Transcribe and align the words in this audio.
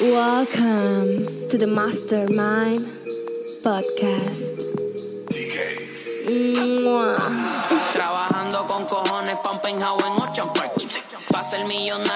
Welcome 0.00 1.48
to 1.50 1.58
the 1.58 1.66
Mastermind 1.66 2.86
Podcast. 3.62 4.56
Mua. 6.82 7.16
Trabajando 7.92 8.66
con 8.66 8.86
cojones 8.86 9.36
pa' 9.42 9.50
un 9.52 9.60
penthouse 9.60 10.04
en 10.06 10.12
Ocean 10.12 10.52
Park. 10.54 10.72
Pa' 11.30 11.44
ser 11.44 11.64
millonario 11.66 12.11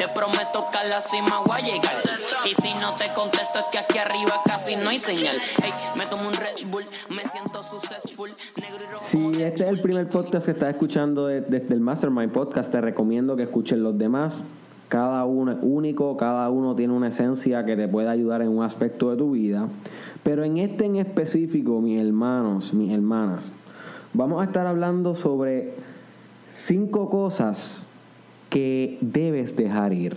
te 0.00 0.08
prometo 0.08 0.64
que 0.72 0.78
a 0.78 0.84
la 0.88 1.00
cima 1.02 1.42
voy 1.46 1.58
a 1.58 1.60
llegar. 1.60 2.02
Y 2.50 2.54
si 2.54 2.72
no 2.80 2.94
te 2.94 3.12
contesto 3.12 3.58
es 3.58 3.64
que 3.70 3.78
aquí 3.80 3.98
arriba 3.98 4.40
casi 4.46 4.74
no 4.76 4.88
hay 4.88 4.98
señal. 4.98 5.36
Ey, 5.62 5.72
me 5.98 6.06
tomo 6.06 6.28
un 6.28 6.32
Red 6.32 6.66
Bull, 6.70 6.84
me 7.10 7.20
siento 7.28 7.62
successful. 7.62 8.30
Negro 8.56 8.78
y 8.82 8.92
rojo. 8.92 9.04
Si 9.06 9.42
este 9.42 9.64
es 9.64 9.68
el 9.68 9.80
primer 9.80 10.08
podcast 10.08 10.46
que 10.46 10.52
estás 10.52 10.70
escuchando 10.70 11.26
de- 11.26 11.42
desde 11.42 11.74
el 11.74 11.80
Mastermind 11.80 12.32
Podcast, 12.32 12.70
te 12.72 12.80
recomiendo 12.80 13.36
que 13.36 13.42
escuchen 13.42 13.82
los 13.82 13.98
demás. 13.98 14.40
Cada 14.88 15.26
uno 15.26 15.52
es 15.52 15.58
único, 15.60 16.16
cada 16.16 16.48
uno 16.48 16.74
tiene 16.74 16.94
una 16.94 17.08
esencia 17.08 17.66
que 17.66 17.76
te 17.76 17.86
puede 17.86 18.08
ayudar 18.08 18.40
en 18.40 18.48
un 18.48 18.64
aspecto 18.64 19.10
de 19.10 19.18
tu 19.18 19.32
vida. 19.32 19.68
Pero 20.22 20.44
en 20.44 20.56
este 20.56 20.86
en 20.86 20.96
específico, 20.96 21.78
mis 21.82 22.00
hermanos, 22.00 22.72
mis 22.72 22.90
hermanas, 22.90 23.52
vamos 24.14 24.40
a 24.40 24.46
estar 24.46 24.66
hablando 24.66 25.14
sobre 25.14 25.74
cinco 26.48 27.10
cosas 27.10 27.84
que 28.50 28.98
debes 29.00 29.56
dejar 29.56 29.92
ir. 29.92 30.16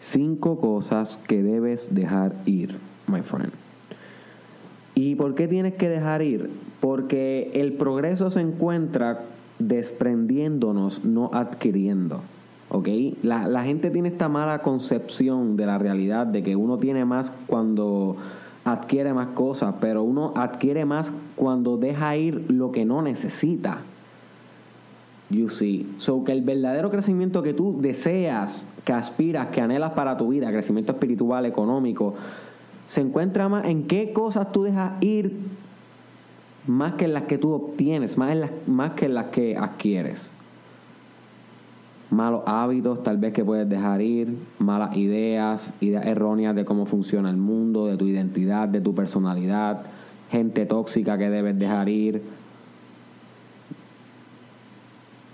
Cinco 0.00 0.58
cosas 0.60 1.18
que 1.28 1.42
debes 1.42 1.94
dejar 1.94 2.34
ir, 2.46 2.76
my 3.06 3.22
friend. 3.22 3.52
¿Y 4.94 5.14
por 5.14 5.34
qué 5.34 5.48
tienes 5.48 5.74
que 5.74 5.88
dejar 5.88 6.22
ir? 6.22 6.50
Porque 6.80 7.50
el 7.54 7.72
progreso 7.74 8.30
se 8.30 8.40
encuentra 8.40 9.20
desprendiéndonos, 9.58 11.04
no 11.04 11.30
adquiriendo. 11.32 12.20
¿Ok? 12.70 12.88
La, 13.22 13.46
la 13.46 13.62
gente 13.64 13.90
tiene 13.90 14.08
esta 14.08 14.28
mala 14.28 14.62
concepción 14.62 15.56
de 15.56 15.66
la 15.66 15.78
realidad, 15.78 16.26
de 16.26 16.42
que 16.42 16.56
uno 16.56 16.78
tiene 16.78 17.04
más 17.04 17.30
cuando 17.46 18.16
adquiere 18.64 19.12
más 19.12 19.28
cosas, 19.28 19.74
pero 19.80 20.02
uno 20.02 20.32
adquiere 20.36 20.84
más 20.84 21.12
cuando 21.36 21.76
deja 21.76 22.16
ir 22.16 22.46
lo 22.48 22.72
que 22.72 22.84
no 22.84 23.02
necesita. 23.02 23.78
So 25.98 26.24
que 26.24 26.32
el 26.32 26.42
verdadero 26.42 26.90
crecimiento 26.90 27.42
que 27.42 27.54
tú 27.54 27.80
deseas, 27.80 28.64
que 28.84 28.92
aspiras, 28.92 29.48
que 29.48 29.60
anhelas 29.60 29.92
para 29.92 30.16
tu 30.16 30.28
vida, 30.28 30.50
crecimiento 30.50 30.92
espiritual, 30.92 31.46
económico, 31.46 32.14
se 32.86 33.00
encuentra 33.00 33.48
más 33.48 33.64
en 33.66 33.84
qué 33.84 34.12
cosas 34.12 34.52
tú 34.52 34.62
dejas 34.62 34.92
ir 35.02 35.32
más 36.66 36.94
que 36.94 37.04
en 37.04 37.14
las 37.14 37.24
que 37.24 37.38
tú 37.38 37.52
obtienes, 37.52 38.16
más, 38.16 38.32
en 38.32 38.40
las, 38.40 38.50
más 38.66 38.92
que 38.92 39.06
en 39.06 39.14
las 39.14 39.26
que 39.26 39.56
adquieres. 39.56 40.30
Malos 42.10 42.42
hábitos 42.46 43.02
tal 43.02 43.18
vez 43.18 43.32
que 43.32 43.44
puedes 43.44 43.68
dejar 43.68 44.00
ir, 44.00 44.36
malas 44.58 44.96
ideas, 44.96 45.72
ideas 45.80 46.06
erróneas 46.06 46.54
de 46.54 46.64
cómo 46.64 46.86
funciona 46.86 47.28
el 47.28 47.36
mundo, 47.36 47.86
de 47.86 47.96
tu 47.96 48.06
identidad, 48.06 48.68
de 48.68 48.80
tu 48.80 48.94
personalidad, 48.94 49.82
gente 50.30 50.64
tóxica 50.64 51.18
que 51.18 51.28
debes 51.28 51.58
dejar 51.58 51.88
ir, 51.88 52.22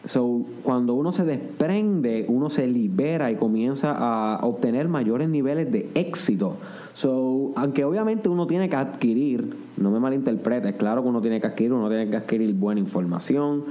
So, 0.07 0.47
cuando 0.63 0.95
uno 0.95 1.13
se 1.13 1.25
desprende, 1.25 2.25
uno 2.29 2.49
se 2.49 2.67
libera 2.67 3.31
y 3.31 3.37
comienza 3.37 3.93
a 3.93 4.47
obtener 4.47 4.89
mayores 4.89 5.29
niveles 5.29 5.71
de 5.71 5.91
éxito. 5.95 6.57
So, 6.95 7.53
aunque 7.55 7.85
obviamente 7.85 8.31
uno 8.31 8.47
tiene 8.47 8.71
que 8.71 8.77
adquirir, 8.77 9.55
no 9.77 9.91
me 9.91 10.01
malinterpretes, 10.01 10.75
claro 10.77 11.03
que 11.03 11.09
uno 11.09 11.21
tiene 11.21 11.39
que 11.41 11.49
adquirir, 11.49 11.75
uno 11.75 11.89
tiene 11.89 12.09
que 12.09 12.17
adquirir 12.17 12.55
buena 12.55 12.81
información, 12.81 13.65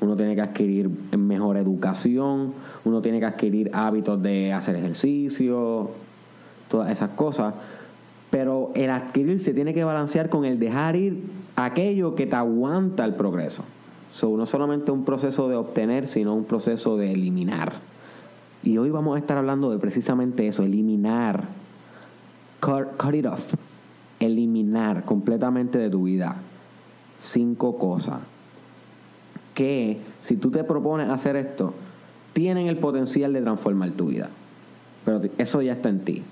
uno 0.00 0.16
tiene 0.16 0.34
que 0.34 0.40
adquirir 0.40 0.90
mejor 1.16 1.58
educación, 1.58 2.54
uno 2.84 3.02
tiene 3.02 3.20
que 3.20 3.26
adquirir 3.26 3.70
hábitos 3.74 4.22
de 4.22 4.54
hacer 4.54 4.76
ejercicio, 4.76 5.90
todas 6.70 6.90
esas 6.90 7.10
cosas. 7.10 7.52
Pero 8.30 8.72
el 8.74 8.88
adquirir 8.90 9.40
se 9.40 9.52
tiene 9.52 9.74
que 9.74 9.84
balancear 9.84 10.30
con 10.30 10.46
el 10.46 10.58
dejar 10.58 10.96
ir 10.96 11.22
aquello 11.54 12.14
que 12.14 12.26
te 12.26 12.36
aguanta 12.36 13.04
el 13.04 13.14
progreso. 13.14 13.62
So, 14.16 14.34
no 14.34 14.46
solamente 14.46 14.90
un 14.90 15.04
proceso 15.04 15.46
de 15.46 15.56
obtener, 15.56 16.08
sino 16.08 16.34
un 16.34 16.44
proceso 16.44 16.96
de 16.96 17.12
eliminar. 17.12 17.74
Y 18.62 18.78
hoy 18.78 18.88
vamos 18.88 19.16
a 19.16 19.18
estar 19.18 19.36
hablando 19.36 19.70
de 19.70 19.78
precisamente 19.78 20.48
eso, 20.48 20.62
eliminar. 20.62 21.44
Cut, 22.58 22.96
cut 22.96 23.14
it 23.14 23.26
off. 23.26 23.54
Eliminar 24.18 25.04
completamente 25.04 25.76
de 25.76 25.90
tu 25.90 26.04
vida 26.04 26.36
cinco 27.18 27.76
cosas 27.76 28.20
que, 29.52 30.00
si 30.20 30.38
tú 30.38 30.50
te 30.50 30.64
propones 30.64 31.10
hacer 31.10 31.36
esto, 31.36 31.74
tienen 32.32 32.68
el 32.68 32.78
potencial 32.78 33.34
de 33.34 33.42
transformar 33.42 33.90
tu 33.90 34.06
vida. 34.06 34.30
Pero 35.04 35.20
eso 35.36 35.60
ya 35.60 35.74
está 35.74 35.90
en 35.90 36.00
ti. 36.00 36.22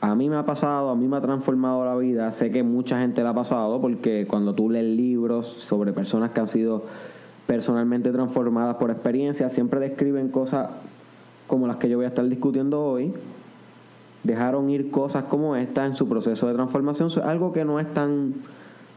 A 0.00 0.14
mí 0.14 0.28
me 0.28 0.36
ha 0.36 0.46
pasado, 0.46 0.90
a 0.90 0.94
mí 0.94 1.08
me 1.08 1.16
ha 1.16 1.20
transformado 1.20 1.84
la 1.84 1.96
vida. 1.96 2.30
Sé 2.30 2.52
que 2.52 2.62
mucha 2.62 3.00
gente 3.00 3.22
la 3.22 3.30
ha 3.30 3.34
pasado 3.34 3.80
porque 3.80 4.26
cuando 4.28 4.54
tú 4.54 4.70
lees 4.70 4.96
libros 4.96 5.46
sobre 5.46 5.92
personas 5.92 6.30
que 6.30 6.40
han 6.40 6.48
sido 6.48 6.84
personalmente 7.46 8.12
transformadas 8.12 8.76
por 8.76 8.90
experiencia, 8.90 9.50
siempre 9.50 9.80
describen 9.80 10.28
cosas 10.28 10.70
como 11.48 11.66
las 11.66 11.78
que 11.78 11.88
yo 11.88 11.96
voy 11.96 12.04
a 12.04 12.08
estar 12.08 12.28
discutiendo 12.28 12.80
hoy. 12.80 13.12
Dejaron 14.22 14.70
ir 14.70 14.90
cosas 14.90 15.24
como 15.24 15.56
esta 15.56 15.84
en 15.86 15.96
su 15.96 16.08
proceso 16.08 16.46
de 16.46 16.54
transformación. 16.54 17.08
Es 17.08 17.16
algo 17.18 17.52
que 17.52 17.64
no 17.64 17.80
es 17.80 17.92
tan 17.92 18.34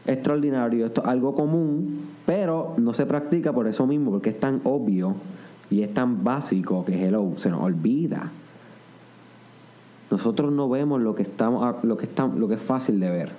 extraordinario, 0.06 0.86
esto 0.86 1.00
es 1.02 1.08
algo 1.08 1.34
común, 1.34 2.08
pero 2.26 2.74
no 2.76 2.92
se 2.92 3.06
practica 3.06 3.52
por 3.52 3.66
eso 3.66 3.86
mismo, 3.86 4.10
porque 4.10 4.30
es 4.30 4.40
tan 4.40 4.60
obvio 4.64 5.14
y 5.70 5.82
es 5.82 5.94
tan 5.94 6.22
básico 6.22 6.84
que 6.84 7.06
hello, 7.06 7.32
se 7.36 7.50
nos 7.50 7.62
olvida. 7.62 8.30
Nosotros 10.12 10.52
no 10.52 10.68
vemos 10.68 11.00
lo 11.00 11.14
que 11.14 11.22
estamos 11.22 11.82
lo 11.82 11.96
que 11.96 12.04
está, 12.04 12.26
lo 12.26 12.46
que 12.46 12.56
es 12.56 12.60
fácil 12.60 13.00
de 13.00 13.08
ver. 13.08 13.30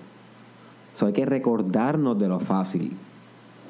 So, 0.95 1.05
hay 1.05 1.13
que 1.13 1.23
recordarnos 1.23 2.17
de 2.17 2.27
lo 2.27 2.39
fácil. 2.39 2.93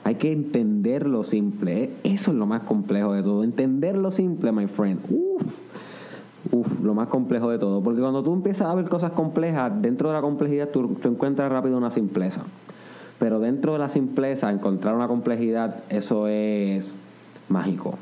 Hay 0.06 0.16
que 0.16 0.32
entender 0.32 1.06
lo 1.06 1.26
simple. 1.26 1.90
Eso 2.06 2.32
es 2.32 2.38
lo 2.38 2.46
más 2.46 2.62
complejo 2.62 3.12
de 3.12 3.22
todo. 3.22 3.44
Entender 3.44 3.98
lo 3.98 4.10
simple, 4.10 4.54
my 4.54 4.68
friend. 4.68 5.02
Uf. 5.10 5.60
Uf, 6.50 6.80
lo 6.82 6.94
más 6.94 7.10
complejo 7.10 7.50
de 7.50 7.60
todo. 7.60 7.84
Porque 7.84 8.00
cuando 8.00 8.24
tú 8.24 8.32
empiezas 8.32 8.70
a 8.70 8.74
ver 8.74 8.88
cosas 8.88 9.12
complejas, 9.12 9.70
dentro 9.82 10.08
de 10.08 10.16
la 10.16 10.22
complejidad 10.22 10.70
tú 10.70 10.98
encuentras 11.04 11.52
rápido 11.52 11.78
una 11.78 11.92
simpleza. 11.92 12.44
Pero 13.20 13.42
dentro 13.42 13.74
de 13.74 13.80
la 13.80 13.90
simpleza, 13.90 14.50
encontrar 14.50 14.96
una 14.96 15.10
complejidad, 15.10 15.84
eso 15.90 16.30
es 16.30 16.96
mágico. 17.50 17.96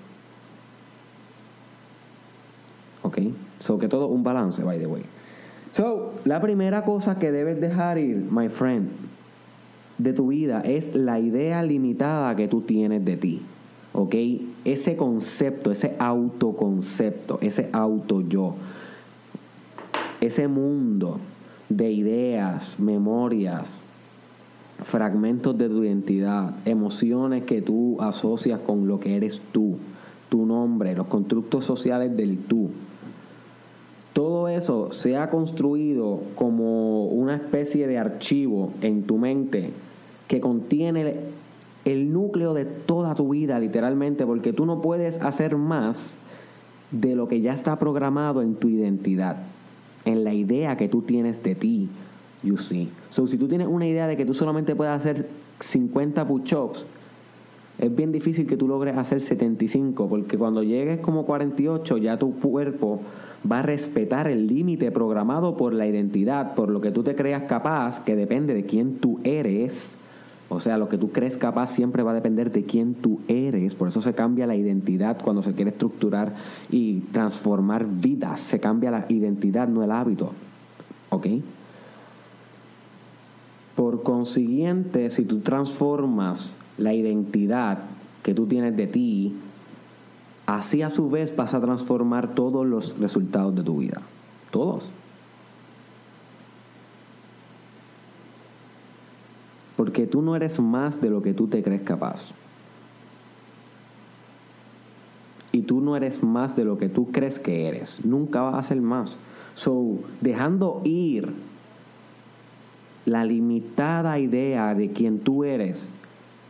¿Ok? 3.01 3.17
So 3.61 3.77
que 3.77 3.87
todo 3.87 4.07
un 4.07 4.23
balance, 4.23 4.61
by 4.63 4.77
the 4.77 4.87
way. 4.87 5.03
So, 5.71 6.11
la 6.25 6.41
primera 6.41 6.83
cosa 6.83 7.17
que 7.17 7.31
debes 7.31 7.61
dejar 7.61 7.97
ir, 7.97 8.17
my 8.29 8.49
friend, 8.49 8.89
de 9.97 10.13
tu 10.13 10.27
vida 10.27 10.61
es 10.61 10.93
la 10.95 11.19
idea 11.19 11.63
limitada 11.63 12.35
que 12.35 12.47
tú 12.47 12.61
tienes 12.61 13.05
de 13.05 13.17
ti. 13.17 13.41
¿Ok? 13.93 14.15
Ese 14.65 14.95
concepto, 14.95 15.71
ese 15.71 15.95
autoconcepto, 15.99 17.39
ese 17.41 17.69
auto 17.71 18.21
yo, 18.21 18.55
ese 20.21 20.47
mundo 20.47 21.19
de 21.69 21.91
ideas, 21.91 22.79
memorias, 22.79 23.79
fragmentos 24.83 25.57
de 25.57 25.69
tu 25.69 25.83
identidad, 25.83 26.55
emociones 26.65 27.43
que 27.43 27.61
tú 27.61 27.97
asocias 28.01 28.59
con 28.59 28.87
lo 28.87 28.99
que 28.99 29.15
eres 29.15 29.41
tú, 29.51 29.77
tu 30.29 30.45
nombre, 30.45 30.95
los 30.95 31.07
constructos 31.07 31.65
sociales 31.65 32.15
del 32.15 32.37
tú. 32.39 32.69
Todo 34.13 34.49
eso 34.49 34.91
se 34.91 35.15
ha 35.15 35.29
construido 35.29 36.21
como 36.35 37.05
una 37.05 37.35
especie 37.35 37.87
de 37.87 37.97
archivo 37.97 38.73
en 38.81 39.03
tu 39.03 39.17
mente 39.17 39.71
que 40.27 40.41
contiene 40.41 41.15
el 41.85 42.11
núcleo 42.11 42.53
de 42.53 42.65
toda 42.65 43.15
tu 43.15 43.29
vida, 43.29 43.59
literalmente, 43.59 44.25
porque 44.25 44.53
tú 44.53 44.65
no 44.65 44.81
puedes 44.81 45.19
hacer 45.21 45.55
más 45.57 46.13
de 46.91 47.15
lo 47.15 47.27
que 47.27 47.41
ya 47.41 47.53
está 47.53 47.79
programado 47.79 48.41
en 48.41 48.55
tu 48.55 48.67
identidad, 48.69 49.37
en 50.05 50.23
la 50.23 50.33
idea 50.33 50.77
que 50.77 50.89
tú 50.89 51.01
tienes 51.01 51.41
de 51.41 51.55
ti, 51.55 51.89
you 52.43 52.57
see. 52.57 52.89
So, 53.09 53.27
si 53.27 53.37
tú 53.37 53.47
tienes 53.47 53.67
una 53.67 53.87
idea 53.87 54.07
de 54.07 54.17
que 54.17 54.25
tú 54.25 54.33
solamente 54.33 54.75
puedes 54.75 54.93
hacer 54.93 55.27
50 55.61 56.27
push-ups, 56.27 56.85
es 57.79 57.95
bien 57.95 58.11
difícil 58.11 58.45
que 58.45 58.57
tú 58.57 58.67
logres 58.67 58.97
hacer 58.97 59.21
75, 59.21 60.07
porque 60.07 60.37
cuando 60.37 60.61
llegues 60.61 60.99
como 60.99 61.25
48, 61.25 61.97
ya 61.97 62.17
tu 62.19 62.35
cuerpo 62.39 62.99
va 63.49 63.59
a 63.59 63.63
respetar 63.63 64.27
el 64.27 64.47
límite 64.47 64.91
programado 64.91 65.57
por 65.57 65.73
la 65.73 65.87
identidad, 65.87 66.53
por 66.53 66.69
lo 66.69 66.81
que 66.81 66.91
tú 66.91 67.03
te 67.03 67.15
creas 67.15 67.43
capaz, 67.43 67.99
que 67.99 68.15
depende 68.15 68.53
de 68.53 68.65
quién 68.65 68.97
tú 68.97 69.19
eres. 69.23 69.97
O 70.49 70.59
sea, 70.59 70.77
lo 70.77 70.89
que 70.89 70.97
tú 70.97 71.11
crees 71.11 71.37
capaz 71.37 71.67
siempre 71.67 72.03
va 72.03 72.11
a 72.11 72.15
depender 72.15 72.51
de 72.51 72.65
quién 72.65 72.93
tú 72.93 73.21
eres. 73.27 73.73
Por 73.73 73.87
eso 73.87 74.01
se 74.01 74.13
cambia 74.13 74.45
la 74.45 74.55
identidad 74.55 75.17
cuando 75.23 75.41
se 75.41 75.53
quiere 75.53 75.71
estructurar 75.71 76.33
y 76.69 76.99
transformar 77.13 77.87
vidas. 77.87 78.41
Se 78.41 78.59
cambia 78.59 78.91
la 78.91 79.05
identidad, 79.07 79.69
no 79.69 79.81
el 79.81 79.91
hábito. 79.91 80.33
¿Ok? 81.09 81.27
Por 83.75 84.03
consiguiente, 84.03 85.09
si 85.09 85.23
tú 85.23 85.39
transformas 85.39 86.53
la 86.77 86.93
identidad 86.93 87.79
que 88.21 88.33
tú 88.33 88.45
tienes 88.45 88.75
de 88.75 88.87
ti, 88.87 89.33
así 90.45 90.81
a 90.81 90.89
su 90.89 91.09
vez 91.09 91.35
vas 91.35 91.53
a 91.53 91.61
transformar 91.61 92.33
todos 92.35 92.65
los 92.65 92.97
resultados 92.99 93.55
de 93.55 93.63
tu 93.63 93.77
vida. 93.77 94.01
Todos. 94.51 94.91
Porque 99.75 100.05
tú 100.05 100.21
no 100.21 100.35
eres 100.35 100.59
más 100.59 101.01
de 101.01 101.09
lo 101.09 101.21
que 101.21 101.33
tú 101.33 101.47
te 101.47 101.63
crees 101.63 101.81
capaz. 101.81 102.31
Y 105.51 105.63
tú 105.63 105.81
no 105.81 105.95
eres 105.95 106.23
más 106.23 106.55
de 106.55 106.65
lo 106.65 106.77
que 106.77 106.87
tú 106.87 107.11
crees 107.11 107.39
que 107.39 107.67
eres. 107.67 108.05
Nunca 108.05 108.41
vas 108.41 108.55
a 108.55 108.67
ser 108.67 108.81
más. 108.81 109.15
So, 109.55 109.95
dejando 110.21 110.81
ir 110.85 111.33
la 113.05 113.25
limitada 113.25 114.19
idea 114.19 114.75
de 114.75 114.91
quien 114.91 115.19
tú 115.19 115.43
eres 115.43 115.87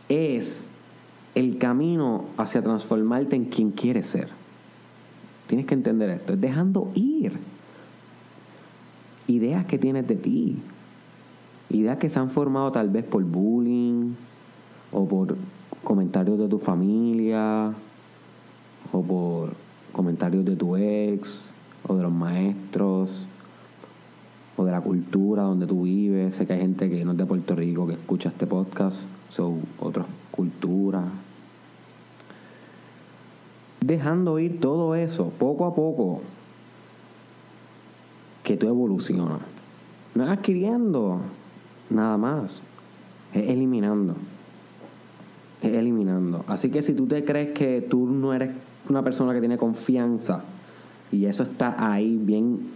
es 0.08 0.68
el 1.34 1.58
camino 1.58 2.26
hacia 2.36 2.62
transformarte 2.62 3.36
en 3.36 3.46
quien 3.46 3.70
quieres 3.70 4.08
ser. 4.08 4.28
Tienes 5.46 5.66
que 5.66 5.74
entender 5.74 6.10
esto. 6.10 6.34
Es 6.34 6.40
dejando 6.40 6.90
ir 6.94 7.38
ideas 9.26 9.64
que 9.66 9.78
tienes 9.78 10.06
de 10.06 10.16
ti. 10.16 10.56
Ideas 11.70 11.96
que 11.98 12.10
se 12.10 12.18
han 12.18 12.30
formado 12.30 12.70
tal 12.72 12.90
vez 12.90 13.04
por 13.04 13.22
bullying 13.24 14.14
o 14.92 15.06
por 15.06 15.36
comentarios 15.82 16.38
de 16.38 16.48
tu 16.48 16.58
familia 16.58 17.72
o 18.92 19.02
por 19.02 19.54
comentarios 19.92 20.44
de 20.44 20.56
tu 20.56 20.76
ex 20.76 21.50
o 21.86 21.96
de 21.96 22.02
los 22.02 22.12
maestros 22.12 23.26
o 24.56 24.64
de 24.64 24.72
la 24.72 24.80
cultura 24.80 25.42
donde 25.42 25.66
tú 25.66 25.82
vives. 25.82 26.36
Sé 26.36 26.46
que 26.46 26.52
hay 26.52 26.60
gente 26.60 26.90
que 26.90 27.04
no 27.04 27.12
es 27.12 27.18
de 27.18 27.26
Puerto 27.26 27.54
Rico 27.54 27.86
que 27.86 27.94
escucha 27.94 28.28
este 28.28 28.46
podcast, 28.46 29.06
son 29.32 29.62
otras 29.80 30.06
culturas. 30.30 31.04
Dejando 33.80 34.38
ir 34.38 34.60
todo 34.60 34.94
eso 34.94 35.32
poco 35.38 35.64
a 35.64 35.74
poco 35.74 36.20
que 38.44 38.56
tú 38.56 38.68
evolucionas. 38.68 39.40
No 40.14 40.24
es 40.24 40.30
adquiriendo 40.30 41.20
nada 41.88 42.18
más, 42.18 42.60
es 43.32 43.48
eliminando. 43.48 44.14
Es 45.62 45.72
eliminando. 45.72 46.44
Así 46.46 46.70
que 46.70 46.82
si 46.82 46.92
tú 46.92 47.06
te 47.06 47.24
crees 47.24 47.52
que 47.52 47.80
tú 47.80 48.06
no 48.06 48.34
eres 48.34 48.50
una 48.88 49.02
persona 49.02 49.32
que 49.32 49.40
tiene 49.40 49.56
confianza 49.56 50.44
y 51.10 51.24
eso 51.24 51.44
está 51.44 51.92
ahí 51.92 52.18
bien 52.18 52.68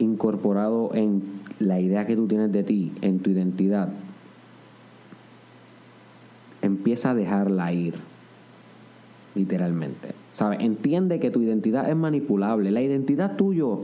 incorporado 0.00 0.90
en 0.94 1.22
la 1.60 1.78
idea 1.78 2.06
que 2.06 2.16
tú 2.16 2.26
tienes 2.26 2.50
de 2.50 2.64
ti, 2.64 2.92
en 3.02 3.20
tu 3.20 3.30
identidad, 3.30 3.90
empieza 6.64 7.10
a 7.10 7.14
dejarla 7.14 7.72
ir, 7.72 7.94
literalmente. 9.34 10.14
¿Sabes? 10.32 10.60
Entiende 10.60 11.20
que 11.20 11.30
tu 11.30 11.42
identidad 11.42 11.88
es 11.88 11.96
manipulable. 11.96 12.70
La 12.70 12.82
identidad 12.82 13.36
tuyo, 13.36 13.82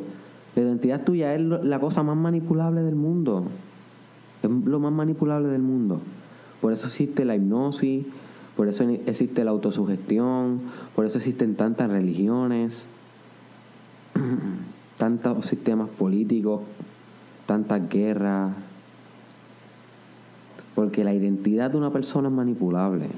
la 0.56 0.62
identidad 0.62 1.04
tuya 1.04 1.34
es 1.34 1.40
la 1.40 1.78
cosa 1.78 2.02
más 2.02 2.16
manipulable 2.16 2.82
del 2.82 2.96
mundo. 2.96 3.44
Es 4.42 4.50
lo 4.50 4.80
más 4.80 4.92
manipulable 4.92 5.48
del 5.48 5.62
mundo. 5.62 6.00
Por 6.60 6.72
eso 6.72 6.86
existe 6.86 7.24
la 7.24 7.36
hipnosis, 7.36 8.04
por 8.56 8.68
eso 8.68 8.84
existe 8.84 9.44
la 9.44 9.50
autosugestión, 9.50 10.60
por 10.94 11.06
eso 11.06 11.18
existen 11.18 11.54
tantas 11.54 11.90
religiones, 11.90 12.88
tantos 14.98 15.46
sistemas 15.46 15.88
políticos, 15.88 16.62
tantas 17.46 17.88
guerras. 17.88 18.52
Porque 20.74 21.04
la 21.04 21.12
identidad 21.12 21.70
de 21.70 21.76
una 21.76 21.90
persona 21.90 22.28
es 22.28 22.34
manipulable. 22.34 23.08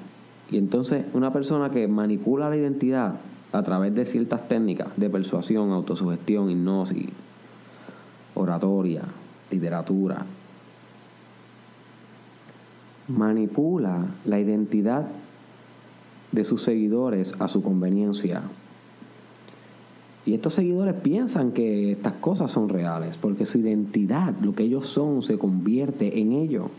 Y 0.50 0.58
entonces 0.58 1.04
una 1.14 1.32
persona 1.32 1.70
que 1.70 1.88
manipula 1.88 2.50
la 2.50 2.56
identidad 2.56 3.14
a 3.52 3.62
través 3.62 3.94
de 3.94 4.04
ciertas 4.04 4.48
técnicas 4.48 4.88
de 4.96 5.10
persuasión, 5.10 5.70
autosugestión, 5.70 6.50
hipnosis, 6.50 7.08
oratoria, 8.34 9.02
literatura, 9.50 10.24
manipula 13.08 14.06
la 14.24 14.40
identidad 14.40 15.06
de 16.32 16.44
sus 16.44 16.62
seguidores 16.62 17.34
a 17.38 17.48
su 17.48 17.62
conveniencia. 17.62 18.42
Y 20.24 20.34
estos 20.34 20.54
seguidores 20.54 20.94
piensan 20.94 21.52
que 21.52 21.92
estas 21.92 22.14
cosas 22.14 22.50
son 22.50 22.68
reales, 22.68 23.18
porque 23.18 23.44
su 23.44 23.58
identidad, 23.58 24.34
lo 24.40 24.54
que 24.54 24.62
ellos 24.62 24.86
son, 24.86 25.22
se 25.22 25.36
convierte 25.36 26.20
en 26.20 26.32
ello, 26.32 26.70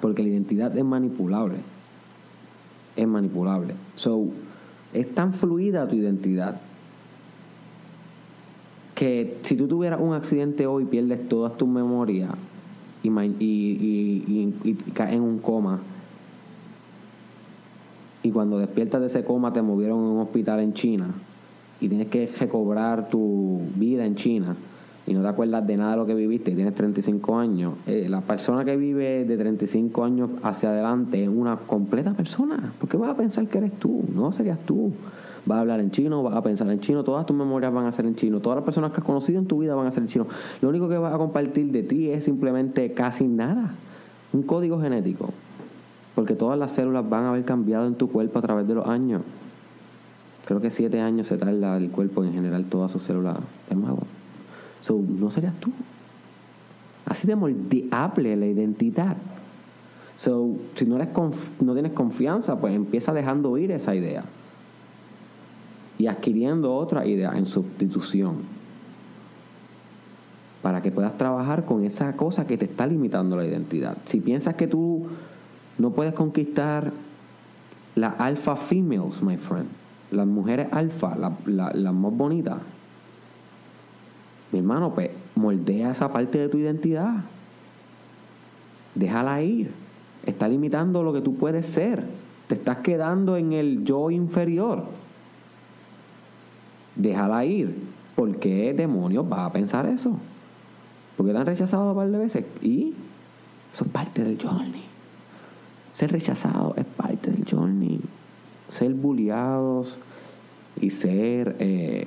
porque 0.00 0.22
la 0.22 0.28
identidad 0.28 0.76
es 0.76 0.84
manipulable. 0.84 1.56
Es 2.96 3.06
manipulable. 3.06 3.74
So, 3.96 4.26
es 4.92 5.14
tan 5.14 5.32
fluida 5.32 5.86
tu 5.86 5.96
identidad 5.96 6.60
que 8.94 9.38
si 9.42 9.54
tú 9.54 9.68
tuvieras 9.68 10.00
un 10.00 10.12
accidente 10.12 10.66
hoy 10.66 10.84
pierdes 10.84 11.28
todas 11.28 11.56
tus 11.56 11.68
memorias 11.68 12.30
y, 13.02 13.10
y, 13.10 14.76
caes 14.92 15.14
en 15.14 15.22
un 15.22 15.38
coma 15.38 15.78
y 18.24 18.32
cuando 18.32 18.58
despiertas 18.58 19.00
de 19.00 19.06
ese 19.06 19.24
coma 19.24 19.52
te 19.52 19.62
movieron 19.62 20.00
a 20.00 20.02
un 20.02 20.20
hospital 20.20 20.58
en 20.60 20.72
China 20.72 21.14
y 21.80 21.88
tienes 21.88 22.08
que 22.08 22.26
recobrar 22.26 23.08
tu 23.08 23.60
vida 23.76 24.04
en 24.04 24.16
China 24.16 24.56
y 25.08 25.14
no 25.14 25.22
te 25.22 25.28
acuerdas 25.28 25.66
de 25.66 25.76
nada 25.76 25.92
de 25.92 25.96
lo 25.96 26.06
que 26.06 26.14
viviste 26.14 26.50
y 26.50 26.54
tienes 26.54 26.74
35 26.74 27.38
años, 27.38 27.74
eh, 27.86 28.06
la 28.08 28.20
persona 28.20 28.64
que 28.64 28.76
vive 28.76 29.24
de 29.24 29.36
35 29.36 30.04
años 30.04 30.30
hacia 30.42 30.68
adelante 30.68 31.22
es 31.22 31.28
una 31.28 31.56
completa 31.56 32.12
persona. 32.12 32.72
¿Por 32.78 32.88
qué 32.88 32.96
vas 32.96 33.10
a 33.10 33.16
pensar 33.16 33.46
que 33.46 33.58
eres 33.58 33.72
tú? 33.72 34.04
No 34.14 34.32
serías 34.32 34.58
tú. 34.60 34.92
Vas 35.46 35.58
a 35.58 35.60
hablar 35.62 35.80
en 35.80 35.90
chino, 35.90 36.22
vas 36.22 36.36
a 36.36 36.42
pensar 36.42 36.70
en 36.70 36.80
chino, 36.80 37.02
todas 37.02 37.24
tus 37.24 37.34
memorias 37.34 37.72
van 37.72 37.86
a 37.86 37.92
ser 37.92 38.04
en 38.04 38.14
chino, 38.14 38.40
todas 38.40 38.56
las 38.56 38.64
personas 38.64 38.92
que 38.92 38.98
has 38.98 39.04
conocido 39.04 39.38
en 39.38 39.46
tu 39.46 39.58
vida 39.58 39.74
van 39.74 39.86
a 39.86 39.90
ser 39.90 40.02
en 40.02 40.08
chino. 40.08 40.26
Lo 40.60 40.68
único 40.68 40.88
que 40.88 40.98
vas 40.98 41.14
a 41.14 41.18
compartir 41.18 41.72
de 41.72 41.82
ti 41.82 42.10
es 42.10 42.24
simplemente 42.24 42.92
casi 42.92 43.26
nada, 43.26 43.72
un 44.32 44.42
código 44.42 44.80
genético 44.80 45.30
porque 46.18 46.34
todas 46.34 46.58
las 46.58 46.72
células 46.72 47.08
van 47.08 47.26
a 47.26 47.28
haber 47.28 47.44
cambiado 47.44 47.86
en 47.86 47.94
tu 47.94 48.10
cuerpo 48.10 48.40
a 48.40 48.42
través 48.42 48.66
de 48.66 48.74
los 48.74 48.88
años. 48.88 49.22
Creo 50.46 50.60
que 50.60 50.72
siete 50.72 51.00
años 51.00 51.28
se 51.28 51.36
tarda 51.36 51.76
el 51.76 51.92
cuerpo 51.92 52.24
en 52.24 52.32
general 52.32 52.64
todas 52.64 52.90
sus 52.90 53.04
células 53.04 53.36
de 53.70 53.76
nuevo. 53.76 54.00
So, 54.80 54.98
no 54.98 55.30
serías 55.30 55.54
tú. 55.60 55.72
Así 57.06 57.26
de 57.26 57.36
moldeable 57.36 58.36
la 58.36 58.46
identidad. 58.46 59.16
So, 60.16 60.56
si 60.74 60.84
no, 60.84 60.96
eres 60.96 61.08
no 61.60 61.72
tienes 61.74 61.92
confianza, 61.92 62.60
pues 62.60 62.74
empieza 62.74 63.12
dejando 63.12 63.56
ir 63.56 63.70
esa 63.70 63.94
idea 63.94 64.24
y 65.98 66.06
adquiriendo 66.06 66.74
otra 66.74 67.06
idea 67.06 67.32
en 67.36 67.46
sustitución 67.46 68.36
para 70.62 70.82
que 70.82 70.90
puedas 70.90 71.16
trabajar 71.16 71.64
con 71.64 71.84
esa 71.84 72.14
cosa 72.16 72.46
que 72.46 72.58
te 72.58 72.64
está 72.66 72.86
limitando 72.86 73.36
la 73.36 73.46
identidad. 73.46 73.96
Si 74.06 74.20
piensas 74.20 74.54
que 74.54 74.66
tú 74.66 75.06
no 75.78 75.90
puedes 75.90 76.14
conquistar 76.14 76.92
las 77.94 78.18
alpha 78.20 78.56
females, 78.56 79.22
my 79.22 79.36
friend. 79.36 79.68
Las 80.10 80.26
mujeres 80.26 80.68
alfa, 80.72 81.16
las 81.16 81.94
más 81.94 82.16
bonitas. 82.16 82.58
Mi 84.52 84.60
hermano, 84.60 84.94
pues 84.94 85.10
moldea 85.34 85.90
esa 85.90 86.12
parte 86.12 86.38
de 86.38 86.48
tu 86.48 86.58
identidad. 86.58 87.24
Déjala 88.94 89.42
ir. 89.42 89.70
Está 90.24 90.48
limitando 90.48 91.02
lo 91.02 91.12
que 91.12 91.20
tú 91.20 91.36
puedes 91.36 91.66
ser. 91.66 92.04
Te 92.48 92.54
estás 92.54 92.78
quedando 92.78 93.36
en 93.36 93.52
el 93.52 93.84
yo 93.84 94.10
inferior. 94.10 94.84
Déjala 96.96 97.44
ir. 97.44 97.74
¿Por 98.16 98.36
qué 98.38 98.74
demonios 98.74 99.28
vas 99.28 99.40
a 99.40 99.52
pensar 99.52 99.86
eso? 99.86 100.18
Porque 101.16 101.32
te 101.32 101.38
han 101.38 101.46
rechazado 101.46 101.90
un 101.90 101.96
par 101.96 102.10
de 102.10 102.18
veces. 102.18 102.44
Y 102.62 102.94
eso 103.72 103.84
es 103.84 103.90
parte 103.90 104.24
del 104.24 104.40
journey. 104.40 104.84
Ser 105.92 106.10
rechazado 106.12 106.74
es 106.76 106.84
parte 106.84 107.30
del 107.30 107.44
journey. 107.48 108.00
Ser 108.68 108.94
bulliados 108.94 109.98
y 110.80 110.90
ser 110.90 111.56
eh, 111.58 112.06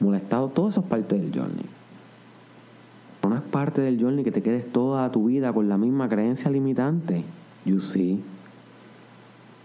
molestado, 0.00 0.48
todo 0.48 0.68
eso 0.68 0.80
es 0.80 0.86
parte 0.86 1.18
del 1.18 1.32
journey. 1.32 1.66
No 3.28 3.34
es 3.34 3.42
parte 3.42 3.80
del 3.80 4.00
journey 4.00 4.22
que 4.22 4.30
te 4.30 4.42
quedes 4.42 4.72
toda 4.72 5.10
tu 5.10 5.26
vida 5.26 5.52
con 5.52 5.68
la 5.68 5.76
misma 5.76 6.08
creencia 6.08 6.50
limitante. 6.50 7.24
You 7.64 7.80
see. 7.80 8.22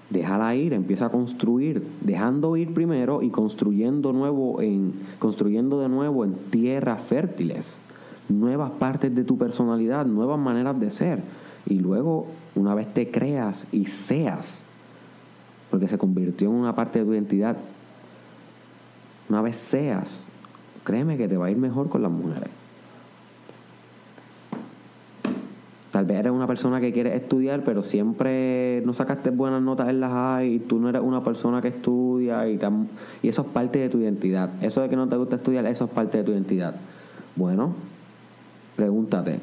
Déjala 0.10 0.56
ir, 0.56 0.74
empieza 0.74 1.06
a 1.06 1.10
construir, 1.10 1.88
dejando 2.02 2.58
ir 2.58 2.74
primero 2.74 3.22
y 3.22 3.30
construyendo 3.30 4.12
nuevo 4.12 4.60
en 4.62 4.94
construyendo 5.20 5.80
de 5.80 5.88
nuevo 5.88 6.26
en 6.26 6.34
tierras 6.50 7.02
fértiles, 7.02 7.80
nuevas 8.28 8.72
partes 8.72 9.16
de 9.16 9.24
tu 9.24 9.38
personalidad, 9.38 10.06
nuevas 10.06 10.40
maneras 10.40 10.78
de 10.80 10.92
ser 10.92 11.22
y 11.66 11.80
luego, 11.80 12.28
una 12.56 12.76
vez 12.76 12.94
te 12.94 13.12
creas 13.12 13.68
y 13.72 13.86
seas, 13.86 14.62
porque 15.70 15.88
se 15.88 15.98
convirtió 15.98 16.50
en 16.50 16.56
una 16.56 16.76
parte 16.76 17.00
de 17.00 17.06
tu 17.06 17.14
identidad, 17.14 17.58
una 19.32 19.42
vez 19.42 19.56
seas, 19.56 20.26
créeme 20.84 21.16
que 21.16 21.26
te 21.30 21.38
va 21.38 21.46
a 21.46 21.52
ir 21.52 21.56
mejor 21.56 21.88
con 21.88 22.04
las 22.04 22.12
mujeres. 22.12 22.50
Tal 25.90 26.04
vez 26.04 26.20
eres 26.20 26.34
una 26.34 26.48
persona 26.48 26.82
que 26.82 26.92
quiere 26.92 27.16
estudiar, 27.16 27.64
pero 27.64 27.82
siempre 27.82 28.82
no 28.86 28.92
sacaste 28.92 29.30
buenas 29.30 29.62
notas 29.62 29.88
en 29.88 30.02
las 30.02 30.12
high 30.12 30.56
y 30.56 30.60
tú 30.60 30.80
no 30.80 30.90
eres 30.90 31.02
una 31.02 31.24
persona 31.24 31.62
que 31.62 31.70
estudia 31.70 32.46
y, 32.50 32.60
y 33.22 33.30
eso 33.30 33.44
es 33.44 33.48
parte 33.48 33.80
de 33.80 33.88
tu 33.88 34.00
identidad. 34.00 34.50
Eso 34.62 34.82
de 34.82 34.90
que 34.90 34.98
no 34.98 35.08
te 35.08 35.16
gusta 35.16 35.38
estudiar, 35.38 35.66
eso 35.66 35.86
es 35.86 35.92
parte 35.92 36.18
de 36.18 36.24
tu 36.26 36.32
identidad. 36.34 36.76
Bueno, 37.38 37.74
pregúntate, 38.76 39.40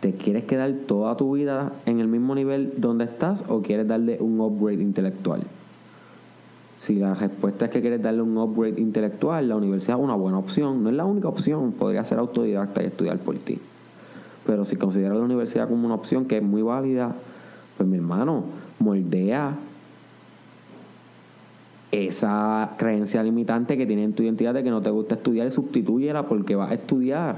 ¿te 0.00 0.12
quieres 0.12 0.44
quedar 0.44 0.70
toda 0.86 1.16
tu 1.16 1.32
vida 1.36 1.72
en 1.86 2.00
el 2.00 2.08
mismo 2.08 2.34
nivel 2.34 2.74
donde 2.76 3.04
estás 3.04 3.44
o 3.48 3.62
quieres 3.62 3.88
darle 3.88 4.18
un 4.20 4.38
upgrade 4.40 4.82
intelectual? 4.82 5.40
Si 6.82 6.96
la 6.96 7.14
respuesta 7.14 7.66
es 7.66 7.70
que 7.70 7.80
quieres 7.80 8.02
darle 8.02 8.22
un 8.22 8.36
upgrade 8.36 8.80
intelectual, 8.80 9.48
la 9.48 9.54
universidad 9.54 9.98
es 9.98 10.02
una 10.02 10.16
buena 10.16 10.38
opción. 10.38 10.82
No 10.82 10.90
es 10.90 10.96
la 10.96 11.04
única 11.04 11.28
opción, 11.28 11.70
podría 11.70 12.02
ser 12.02 12.18
autodidacta 12.18 12.82
y 12.82 12.86
estudiar 12.86 13.18
por 13.18 13.38
ti. 13.38 13.60
Pero 14.44 14.64
si 14.64 14.74
consideras 14.74 15.16
la 15.16 15.22
universidad 15.22 15.68
como 15.68 15.86
una 15.86 15.94
opción 15.94 16.24
que 16.24 16.38
es 16.38 16.42
muy 16.42 16.60
válida, 16.60 17.14
pues 17.76 17.88
mi 17.88 17.98
hermano, 17.98 18.42
moldea 18.80 19.54
esa 21.92 22.70
creencia 22.78 23.22
limitante 23.22 23.76
que 23.76 23.86
tiene 23.86 24.02
en 24.02 24.14
tu 24.14 24.24
identidad 24.24 24.52
de 24.52 24.64
que 24.64 24.70
no 24.70 24.82
te 24.82 24.90
gusta 24.90 25.14
estudiar 25.14 25.46
y 25.46 25.52
sustituyela 25.52 26.26
porque 26.26 26.56
vas 26.56 26.72
a 26.72 26.74
estudiar. 26.74 27.36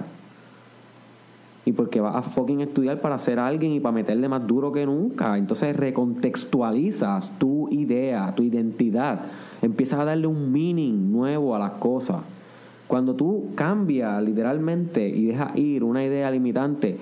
Y 1.67 1.73
porque 1.73 2.01
vas 2.01 2.15
a 2.15 2.23
fucking 2.23 2.61
estudiar 2.61 3.01
para 3.01 3.17
ser 3.19 3.39
alguien 3.39 3.73
y 3.73 3.81
para 3.81 3.95
meterle 3.95 4.29
más 4.29 4.47
duro 4.47 4.71
que 4.71 4.85
nunca. 4.85 5.39
Entonces 5.39 5.75
recontextualizas 5.75 7.39
tu 7.39 7.71
idea, 7.71 8.35
tu 8.35 8.43
identidad. 8.43 9.23
Empiezas 9.63 10.01
a 10.01 10.05
darle 10.05 10.27
un 10.27 10.53
meaning 10.53 11.11
nuevo 11.11 11.55
a 11.55 11.59
las 11.59 11.73
cosas. 11.73 12.19
Cuando 12.87 13.15
tú 13.15 13.53
cambias 13.55 14.23
literalmente 14.23 15.09
y 15.09 15.27
dejas 15.27 15.57
ir 15.57 15.85
una 15.85 16.05
idea 16.05 16.31
limitante, 16.31 16.99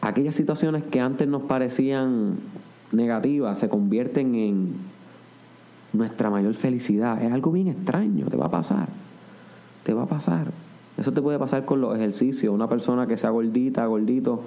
aquellas 0.00 0.34
situaciones 0.34 0.84
que 0.84 1.00
antes 1.00 1.28
nos 1.28 1.42
parecían 1.42 2.36
negativas 2.92 3.58
se 3.58 3.68
convierten 3.68 4.34
en 4.34 4.74
nuestra 5.92 6.30
mayor 6.30 6.54
felicidad. 6.54 7.22
Es 7.22 7.32
algo 7.32 7.52
bien 7.52 7.68
extraño, 7.68 8.26
te 8.26 8.36
va 8.36 8.46
a 8.46 8.50
pasar. 8.50 8.88
Te 9.84 9.92
va 9.92 10.04
a 10.04 10.06
pasar. 10.06 10.65
Eso 10.98 11.12
te 11.12 11.20
puede 11.20 11.38
pasar 11.38 11.64
con 11.64 11.80
los 11.80 11.94
ejercicios. 11.94 12.52
Una 12.52 12.68
persona 12.68 13.06
que 13.06 13.16
sea 13.16 13.30
gordita, 13.30 13.84
gordito, 13.86 14.42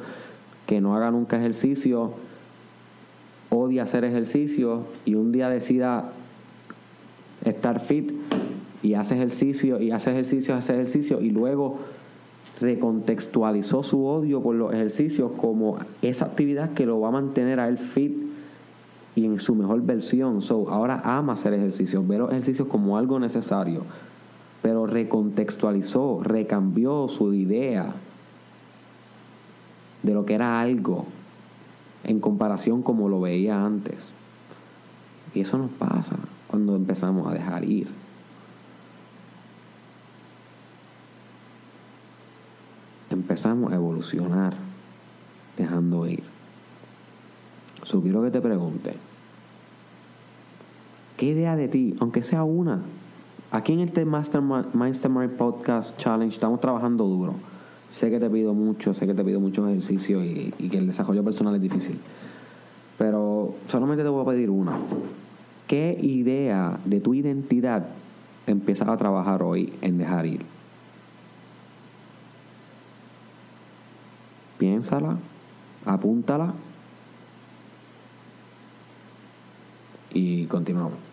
que 0.66 0.82
no 0.82 0.96
haga 0.96 1.12
nunca 1.12 1.38
ejercicio, 1.38 2.14
odia 3.50 3.84
hacer 3.84 4.04
ejercicio 4.04 4.84
y 5.06 5.16
un 5.16 5.32
día 5.32 5.50
decida 5.50 6.12
estar 7.44 7.80
fit 7.80 8.12
y 8.82 8.94
hace 8.94 9.16
ejercicio 9.16 9.82
y 9.82 9.92
hace 9.92 10.12
ejercicio, 10.12 10.56
hace 10.56 10.74
ejercicio 10.74 11.22
y 11.22 11.32
luego 11.32 11.80
recontextualizó 12.60 13.84
su 13.84 14.06
odio 14.06 14.42
por 14.42 14.56
los 14.56 14.74
ejercicios 14.74 15.32
como 15.38 15.78
esa 16.02 16.26
actividad 16.26 16.74
que 16.74 16.86
lo 16.86 17.00
va 17.00 17.10
a 17.10 17.12
mantener 17.12 17.60
a 17.60 17.68
él 17.68 17.78
fit 17.78 18.30
y 19.16 19.26
en 19.26 19.40
su 19.40 19.56
mejor 19.56 19.82
versión. 19.82 20.42
So, 20.42 20.70
ahora 20.70 21.02
ama 21.04 21.34
hacer 21.34 21.54
ejercicios, 21.54 22.08
ve 22.08 22.18
los 22.18 22.32
ejercicios 22.32 22.68
como 22.68 22.98
algo 22.98 23.20
necesario, 23.20 23.84
pero 24.62 24.86
recontextualizó, 24.86 26.22
recambió 26.24 27.08
su 27.08 27.34
idea 27.34 27.94
de 30.04 30.14
lo 30.14 30.26
que 30.26 30.36
era 30.36 30.60
algo 30.60 31.06
en 32.04 32.20
comparación 32.20 32.82
como 32.82 33.10
lo 33.10 33.22
veía 33.22 33.66
antes. 33.66 34.12
Y 35.34 35.42
eso 35.42 35.58
nos 35.58 35.72
pasa 35.72 36.18
cuando 36.48 36.76
empezamos 36.76 37.28
a 37.28 37.34
dejar 37.34 37.64
ir. 37.66 37.88
empezamos 43.10 43.72
a 43.72 43.76
evolucionar 43.76 44.56
dejando 45.58 46.08
ir. 46.08 46.24
So, 47.84 48.02
quiero 48.02 48.22
que 48.24 48.32
te 48.32 48.42
pregunte, 48.42 48.96
¿qué 51.18 51.28
idea 51.28 51.56
de 51.56 51.68
ti, 51.68 51.96
aunque 52.00 52.24
sea 52.24 52.44
una? 52.44 52.82
Aquí 53.52 53.74
en 53.74 53.80
este 53.80 54.06
Mastermind, 54.06 55.32
Podcast 55.38 55.98
Challenge 55.98 56.34
estamos 56.34 56.62
trabajando 56.62 57.06
duro. 57.06 57.34
Sé 57.92 58.12
que 58.12 58.20
te 58.20 58.30
pido 58.30 58.54
mucho, 58.54 58.94
sé 58.94 59.08
que 59.08 59.14
te 59.14 59.24
pido 59.24 59.40
muchos 59.40 59.68
ejercicios 59.68 60.24
y, 60.24 60.54
y 60.60 60.70
que 60.70 60.78
el 60.78 60.88
desarrollo 60.88 61.24
personal 61.24 61.56
es 61.56 61.62
difícil. 61.62 62.00
Pero 62.98 63.56
solamente 63.68 64.04
te 64.04 64.10
voy 64.10 64.22
a 64.22 64.30
pedir 64.30 64.50
una. 64.50 64.74
¿Qué 65.68 65.98
idea 66.02 66.80
de 66.86 67.00
tu 67.00 67.14
identidad 67.14 67.88
empiezas 68.46 68.88
a 68.88 68.98
trabajar 68.98 69.42
hoy 69.42 69.74
en 69.82 69.98
dejar 69.98 70.26
ir? 70.26 70.42
piénsala, 74.60 75.18
apúntala 75.86 76.54
y 80.14 80.46
continuamos. 80.46 81.09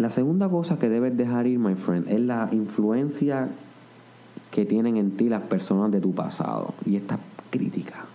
La 0.00 0.08
segunda 0.08 0.48
cosa 0.48 0.78
que 0.78 0.88
debes 0.88 1.14
dejar 1.14 1.46
ir, 1.46 1.58
my 1.58 1.74
friend, 1.74 2.08
es 2.08 2.20
la 2.20 2.48
influencia 2.52 3.50
que 4.50 4.64
tienen 4.64 4.96
en 4.96 5.10
ti 5.18 5.28
las 5.28 5.42
personas 5.42 5.90
de 5.92 6.00
tu 6.00 6.14
pasado. 6.14 6.72
Y 6.86 6.96
esta 6.96 7.16
es 7.16 7.20
crítica. 7.50 8.06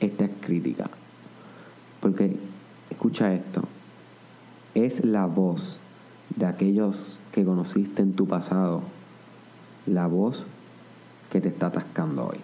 Esta 0.00 0.24
es 0.24 0.30
crítica. 0.40 0.88
Porque, 2.00 2.38
escucha 2.88 3.34
esto, 3.34 3.64
es 4.74 5.04
la 5.04 5.26
voz 5.26 5.78
de 6.34 6.46
aquellos 6.46 7.20
que 7.32 7.44
conociste 7.44 8.00
en 8.00 8.14
tu 8.14 8.26
pasado, 8.26 8.80
la 9.84 10.06
voz 10.06 10.46
que 11.30 11.42
te 11.42 11.48
está 11.48 11.66
atascando 11.66 12.28
hoy. 12.28 12.38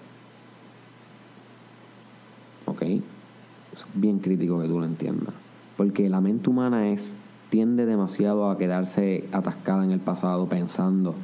¿Ok? 2.67 2.83
Es 2.83 3.87
bien 3.95 4.19
crítico 4.19 4.61
que 4.61 4.69
tú 4.69 4.79
lo 4.79 4.85
entiendas. 4.85 5.33
Porque 5.77 6.09
la 6.09 6.21
mente 6.21 6.51
humana 6.51 6.91
es 6.91 7.17
tiende 7.51 7.85
demasiado 7.85 8.51
a 8.51 8.57
quedarse 8.57 9.29
atascada 9.33 9.85
en 9.85 9.91
el 9.91 10.01
pasado 10.01 10.47
pensando 10.47 11.15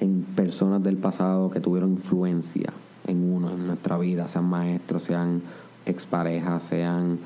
en 0.00 0.22
personas 0.34 0.82
del 0.82 0.96
pasado 0.96 1.50
que 1.50 1.60
tuvieron 1.60 1.92
influencia 1.92 2.72
en 3.06 3.32
uno, 3.32 3.50
en 3.50 3.66
nuestra 3.66 3.98
vida, 3.98 4.26
sean 4.28 4.46
maestros, 4.46 5.04
sean 5.04 5.42
exparejas, 5.86 6.64
sean 6.64 7.18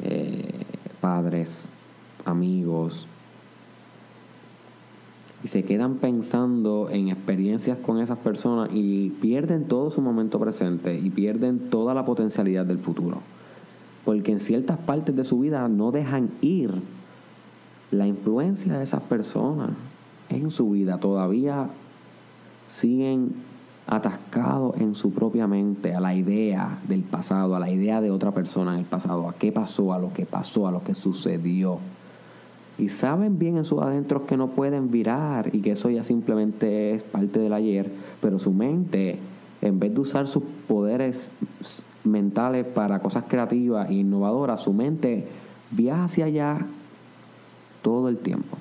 eh, 0.00 0.64
padres, 1.00 1.68
amigos, 2.24 3.06
y 5.44 5.48
se 5.48 5.64
quedan 5.64 5.96
pensando 5.96 6.88
en 6.90 7.08
experiencias 7.08 7.78
con 7.78 8.00
esas 8.00 8.18
personas 8.18 8.70
y 8.72 9.10
pierden 9.20 9.68
todo 9.68 9.90
su 9.90 10.00
momento 10.00 10.38
presente 10.38 10.98
y 10.98 11.10
pierden 11.10 11.70
toda 11.70 11.94
la 11.94 12.04
potencialidad 12.04 12.66
del 12.66 12.78
futuro. 12.78 13.18
Porque 14.04 14.32
en 14.32 14.40
ciertas 14.40 14.78
partes 14.78 15.14
de 15.14 15.24
su 15.24 15.40
vida 15.40 15.68
no 15.68 15.92
dejan 15.92 16.30
ir 16.40 16.72
la 17.90 18.06
influencia 18.06 18.78
de 18.78 18.84
esas 18.84 19.02
personas 19.02 19.70
en 20.28 20.50
su 20.50 20.70
vida. 20.70 20.98
Todavía 20.98 21.68
siguen 22.68 23.32
atascados 23.86 24.76
en 24.80 24.94
su 24.94 25.12
propia 25.12 25.46
mente 25.46 25.94
a 25.94 26.00
la 26.00 26.14
idea 26.14 26.78
del 26.86 27.02
pasado, 27.02 27.56
a 27.56 27.60
la 27.60 27.70
idea 27.70 28.00
de 28.00 28.10
otra 28.10 28.30
persona 28.30 28.74
en 28.74 28.80
el 28.80 28.84
pasado, 28.84 29.28
a 29.28 29.34
qué 29.34 29.50
pasó, 29.50 29.92
a 29.92 29.98
lo 29.98 30.12
que 30.12 30.26
pasó, 30.26 30.68
a 30.68 30.70
lo 30.70 30.82
que 30.84 30.94
sucedió 30.94 31.78
y 32.80 32.88
saben 32.88 33.38
bien 33.38 33.58
en 33.58 33.64
sus 33.64 33.82
adentros 33.82 34.22
que 34.22 34.38
no 34.38 34.48
pueden 34.48 34.90
virar 34.90 35.54
y 35.54 35.60
que 35.60 35.72
eso 35.72 35.90
ya 35.90 36.02
simplemente 36.02 36.94
es 36.94 37.02
parte 37.02 37.38
del 37.38 37.52
ayer, 37.52 37.90
pero 38.22 38.38
su 38.38 38.52
mente, 38.52 39.18
en 39.60 39.78
vez 39.78 39.92
de 39.94 40.00
usar 40.00 40.28
sus 40.28 40.42
poderes 40.66 41.30
mentales 42.04 42.66
para 42.66 43.00
cosas 43.00 43.24
creativas 43.28 43.90
e 43.90 43.94
innovadoras, 43.94 44.60
su 44.60 44.72
mente 44.72 45.26
viaja 45.70 46.04
hacia 46.04 46.24
allá 46.26 46.66
todo 47.82 48.08
el 48.08 48.18
tiempo. 48.18 48.56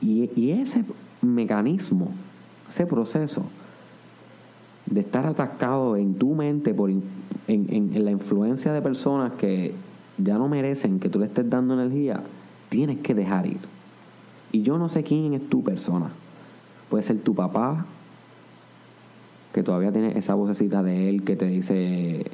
Y, 0.00 0.50
ese 0.50 0.84
mecanismo, 1.20 2.08
ese 2.68 2.86
proceso 2.86 3.44
de 4.86 5.00
estar 5.00 5.26
atascado 5.26 5.96
en 5.96 6.14
tu 6.14 6.34
mente 6.34 6.74
por 6.74 6.90
en 6.90 8.04
la 8.04 8.10
influencia 8.10 8.72
de 8.72 8.82
personas 8.82 9.32
que 9.32 9.74
ya 10.18 10.38
no 10.38 10.48
merecen 10.48 11.00
que 11.00 11.08
tú 11.08 11.18
le 11.18 11.26
estés 11.26 11.48
dando 11.48 11.74
energía, 11.74 12.22
tienes 12.68 12.98
que 12.98 13.14
dejar 13.14 13.46
ir. 13.46 13.60
Y 14.50 14.62
yo 14.62 14.78
no 14.78 14.88
sé 14.88 15.02
quién 15.02 15.34
es 15.34 15.48
tu 15.48 15.62
persona. 15.62 16.10
Puede 16.90 17.02
ser 17.02 17.20
tu 17.20 17.34
papá, 17.34 17.86
que 19.52 19.62
todavía 19.62 19.92
tiene 19.92 20.18
esa 20.18 20.34
vocecita 20.34 20.82
de 20.82 21.08
él 21.08 21.24
que 21.24 21.36
te 21.36 21.46
dice, 21.46 22.24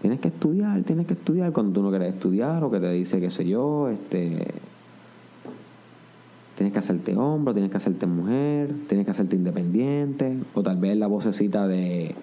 tienes 0.00 0.20
que 0.20 0.28
estudiar, 0.28 0.82
tienes 0.82 1.06
que 1.06 1.14
estudiar 1.14 1.52
cuando 1.52 1.72
tú 1.72 1.82
no 1.82 1.90
quieres 1.90 2.14
estudiar, 2.14 2.62
o 2.64 2.70
que 2.70 2.80
te 2.80 2.90
dice, 2.92 3.20
qué 3.20 3.30
sé 3.30 3.46
yo, 3.46 3.88
este, 3.88 4.46
tienes 6.56 6.72
que 6.72 6.78
hacerte 6.78 7.16
hombre, 7.16 7.54
tienes 7.54 7.70
que 7.70 7.78
hacerte 7.78 8.06
mujer, 8.06 8.74
tienes 8.88 9.06
que 9.06 9.12
hacerte 9.12 9.36
independiente, 9.36 10.38
o 10.54 10.62
tal 10.62 10.76
vez 10.76 10.96
la 10.96 11.06
vocecita 11.06 11.66
de, 11.66 12.14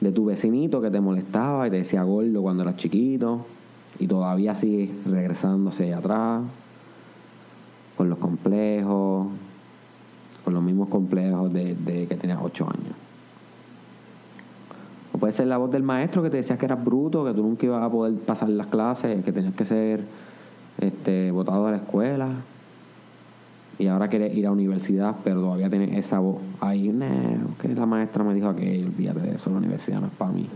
de 0.00 0.12
tu 0.12 0.24
vecinito 0.24 0.80
que 0.80 0.90
te 0.90 1.00
molestaba 1.00 1.66
y 1.68 1.70
te 1.70 1.76
decía 1.76 2.02
gordo 2.02 2.42
cuando 2.42 2.62
eras 2.62 2.76
chiquito 2.76 3.46
y 3.98 4.06
todavía 4.06 4.54
sigue 4.54 4.90
regresándose 5.06 5.94
atrás 5.94 6.42
con 7.96 8.08
los 8.08 8.18
complejos, 8.18 9.28
por 10.44 10.52
los 10.52 10.62
mismos 10.62 10.88
complejos 10.88 11.52
de, 11.52 12.06
que 12.08 12.16
tenías 12.16 12.38
8 12.42 12.64
años. 12.64 12.94
O 15.12 15.18
puede 15.18 15.32
ser 15.32 15.46
la 15.46 15.58
voz 15.58 15.70
del 15.70 15.82
maestro 15.82 16.22
que 16.22 16.30
te 16.30 16.38
decía 16.38 16.56
que 16.56 16.64
eras 16.64 16.82
bruto, 16.82 17.24
que 17.24 17.32
tú 17.32 17.42
nunca 17.42 17.66
ibas 17.66 17.82
a 17.82 17.90
poder 17.90 18.14
pasar 18.20 18.48
las 18.48 18.66
clases, 18.68 19.24
que 19.24 19.32
tenías 19.32 19.54
que 19.54 19.64
ser 19.64 20.04
este, 20.78 21.30
votado 21.30 21.66
de 21.66 21.72
la 21.72 21.76
escuela. 21.78 22.28
Y 23.78 23.86
ahora 23.88 24.08
quieres 24.08 24.34
ir 24.36 24.46
a 24.46 24.52
universidad, 24.52 25.16
pero 25.24 25.40
todavía 25.40 25.68
tienes 25.68 25.96
esa 25.96 26.18
voz 26.18 26.36
ahí. 26.60 26.94
Que 27.60 27.68
la 27.68 27.86
maestra 27.86 28.24
me 28.24 28.34
dijo 28.34 28.54
que 28.54 28.84
olvídate 28.84 29.20
de 29.20 29.34
eso, 29.34 29.50
la 29.50 29.58
universidad 29.58 30.00
no 30.00 30.06
es 30.06 30.12
para 30.12 30.32
mí. 30.32 30.48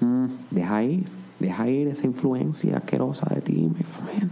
Mm, 0.00 0.26
deja 0.50 0.82
ir, 0.82 1.04
deja 1.40 1.68
ir 1.68 1.88
esa 1.88 2.06
influencia 2.06 2.76
asquerosa 2.76 3.32
de 3.34 3.40
ti, 3.40 3.52
my 3.52 3.84
friend. 3.84 4.30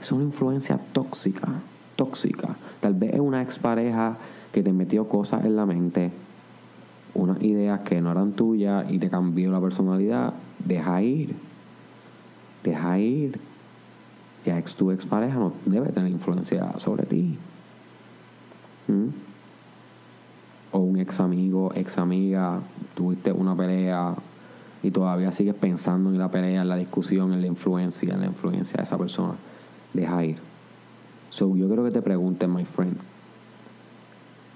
Es 0.00 0.12
una 0.12 0.24
influencia 0.24 0.78
tóxica, 0.92 1.48
tóxica. 1.96 2.56
Tal 2.80 2.94
vez 2.94 3.14
es 3.14 3.20
una 3.20 3.42
expareja 3.42 4.16
que 4.52 4.62
te 4.62 4.72
metió 4.72 5.08
cosas 5.08 5.44
en 5.44 5.56
la 5.56 5.66
mente, 5.66 6.10
unas 7.14 7.42
ideas 7.42 7.80
que 7.80 8.00
no 8.00 8.10
eran 8.10 8.32
tuyas 8.32 8.90
y 8.90 8.98
te 8.98 9.10
cambió 9.10 9.50
la 9.50 9.60
personalidad. 9.60 10.34
Deja 10.64 11.02
ir, 11.02 11.34
deja 12.62 12.98
ir. 12.98 13.40
Ya 14.44 14.58
ex 14.58 14.74
tu 14.74 14.90
expareja 14.90 15.38
no 15.38 15.52
debe 15.64 15.88
tener 15.90 16.10
influencia 16.10 16.78
sobre 16.78 17.06
ti. 17.06 17.38
¿Mm? 18.88 19.08
O 20.72 20.78
un 20.78 20.98
ex 20.98 21.20
amigo, 21.20 21.72
ex 21.74 21.98
amiga, 21.98 22.60
tuviste 22.94 23.32
una 23.32 23.56
pelea 23.56 24.14
y 24.82 24.90
todavía 24.90 25.32
sigues 25.32 25.54
pensando 25.54 26.10
en 26.10 26.18
la 26.18 26.30
pelea, 26.30 26.62
en 26.62 26.68
la 26.68 26.76
discusión, 26.76 27.32
en 27.32 27.40
la 27.40 27.46
influencia, 27.46 28.12
en 28.12 28.20
la 28.20 28.26
influencia 28.26 28.76
de 28.76 28.82
esa 28.82 28.98
persona. 28.98 29.34
Deja 29.94 30.24
ir. 30.24 30.53
So, 31.34 31.56
yo 31.56 31.68
creo 31.68 31.82
que 31.82 31.90
te 31.90 32.00
pregunten, 32.00 32.54
my 32.54 32.64
friend, 32.64 32.96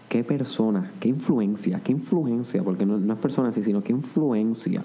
¿qué 0.08 0.22
persona, 0.22 0.92
qué 1.00 1.08
influencia, 1.08 1.80
qué 1.82 1.90
influencia, 1.90 2.62
porque 2.62 2.86
no, 2.86 2.98
no 2.98 3.14
es 3.14 3.18
persona 3.18 3.48
así, 3.48 3.64
sino 3.64 3.82
qué 3.82 3.90
influencia 3.90 4.84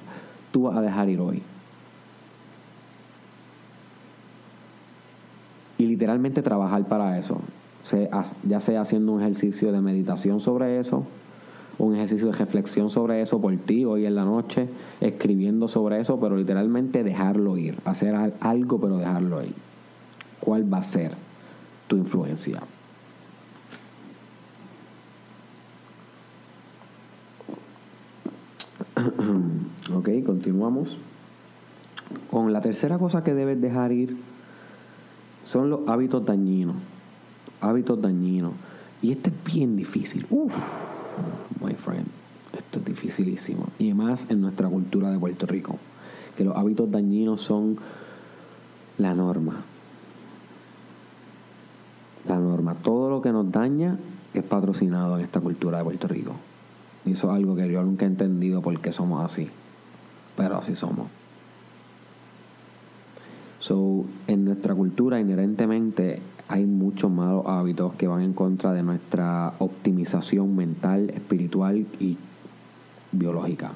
tú 0.51 0.63
vas 0.63 0.75
a 0.75 0.81
dejar 0.81 1.07
ir 1.09 1.19
hoy? 1.19 1.43
Y 5.77 5.85
literalmente 5.85 6.41
trabajar 6.41 6.83
para 6.87 7.19
eso, 7.19 7.39
ya 8.41 8.59
sea 8.59 8.81
haciendo 8.81 9.11
un 9.11 9.21
ejercicio 9.21 9.71
de 9.71 9.79
meditación 9.79 10.39
sobre 10.39 10.79
eso, 10.79 11.05
un 11.77 11.93
ejercicio 11.93 12.25
de 12.25 12.33
reflexión 12.33 12.89
sobre 12.89 13.21
eso 13.21 13.39
por 13.39 13.55
ti 13.57 13.85
hoy 13.85 14.07
en 14.07 14.15
la 14.15 14.25
noche, 14.25 14.67
escribiendo 14.99 15.67
sobre 15.67 15.99
eso, 15.99 16.19
pero 16.19 16.37
literalmente 16.37 17.03
dejarlo 17.03 17.55
ir, 17.55 17.77
hacer 17.85 18.15
algo 18.39 18.81
pero 18.81 18.97
dejarlo 18.97 19.43
ir. 19.43 19.53
¿Cuál 20.39 20.73
va 20.73 20.79
a 20.79 20.83
ser 20.83 21.32
tu 21.93 21.99
influencia? 21.99 22.59
ok, 29.93 30.09
continuamos. 30.25 30.97
Con 32.31 32.51
la 32.51 32.61
tercera 32.61 32.97
cosa 32.97 33.23
que 33.23 33.35
debes 33.35 33.61
dejar 33.61 33.91
ir 33.91 34.17
son 35.43 35.69
los 35.69 35.87
hábitos 35.87 36.25
dañinos. 36.25 36.77
Hábitos 37.61 38.01
dañinos. 38.01 38.53
Y 39.03 39.11
este 39.11 39.29
es 39.29 39.35
bien 39.53 39.75
difícil. 39.77 40.25
Uf, 40.31 40.55
my 41.61 41.75
friend. 41.75 42.07
Esto 42.57 42.79
es 42.79 42.85
dificilísimo. 42.85 43.67
Y 43.77 43.93
más 43.93 44.25
en 44.31 44.41
nuestra 44.41 44.67
cultura 44.67 45.11
de 45.11 45.19
Puerto 45.19 45.45
Rico. 45.45 45.77
Que 46.35 46.43
los 46.43 46.55
hábitos 46.55 46.89
dañinos 46.89 47.41
son 47.41 47.77
la 48.97 49.13
norma. 49.13 49.63
La 52.33 52.39
norma. 52.39 52.73
Todo 52.73 53.11
lo 53.11 53.21
que 53.21 53.31
nos 53.31 53.51
daña 53.51 53.99
es 54.33 54.43
patrocinado 54.43 55.19
en 55.19 55.23
esta 55.23 55.39
cultura 55.39 55.77
de 55.77 55.83
Puerto 55.83 56.07
Rico. 56.07 56.31
Y 57.05 57.11
eso 57.11 57.29
es 57.29 57.35
algo 57.35 57.55
que 57.55 57.71
yo 57.71 57.83
nunca 57.83 58.05
he 58.05 58.07
entendido 58.07 58.59
por 58.63 58.79
qué 58.79 58.91
somos 58.91 59.23
así. 59.23 59.49
Pero 60.35 60.57
así 60.57 60.73
somos. 60.73 61.09
So, 63.59 64.05
en 64.25 64.45
nuestra 64.45 64.73
cultura 64.73 65.19
inherentemente 65.19 66.23
hay 66.47 66.65
muchos 66.65 67.11
malos 67.11 67.45
hábitos 67.45 67.93
que 67.93 68.07
van 68.07 68.21
en 68.21 68.33
contra 68.33 68.73
de 68.73 68.81
nuestra 68.81 69.53
optimización 69.59 70.55
mental, 70.55 71.11
espiritual 71.11 71.85
y 71.99 72.17
biológica. 73.11 73.73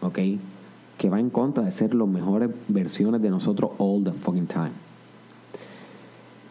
¿Ok? 0.00 0.18
Que 0.98 1.08
va 1.08 1.20
en 1.20 1.30
contra 1.30 1.62
de 1.62 1.70
ser 1.70 1.94
las 1.94 2.08
mejores 2.08 2.50
versiones 2.66 3.22
de 3.22 3.30
nosotros 3.30 3.70
all 3.78 4.02
the 4.02 4.12
fucking 4.12 4.48
time. 4.48 4.87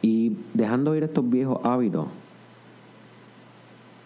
Y 0.02 0.38
dejando 0.54 0.96
ir 0.96 1.04
estos 1.04 1.30
viejos 1.30 1.60
hábitos, 1.64 2.08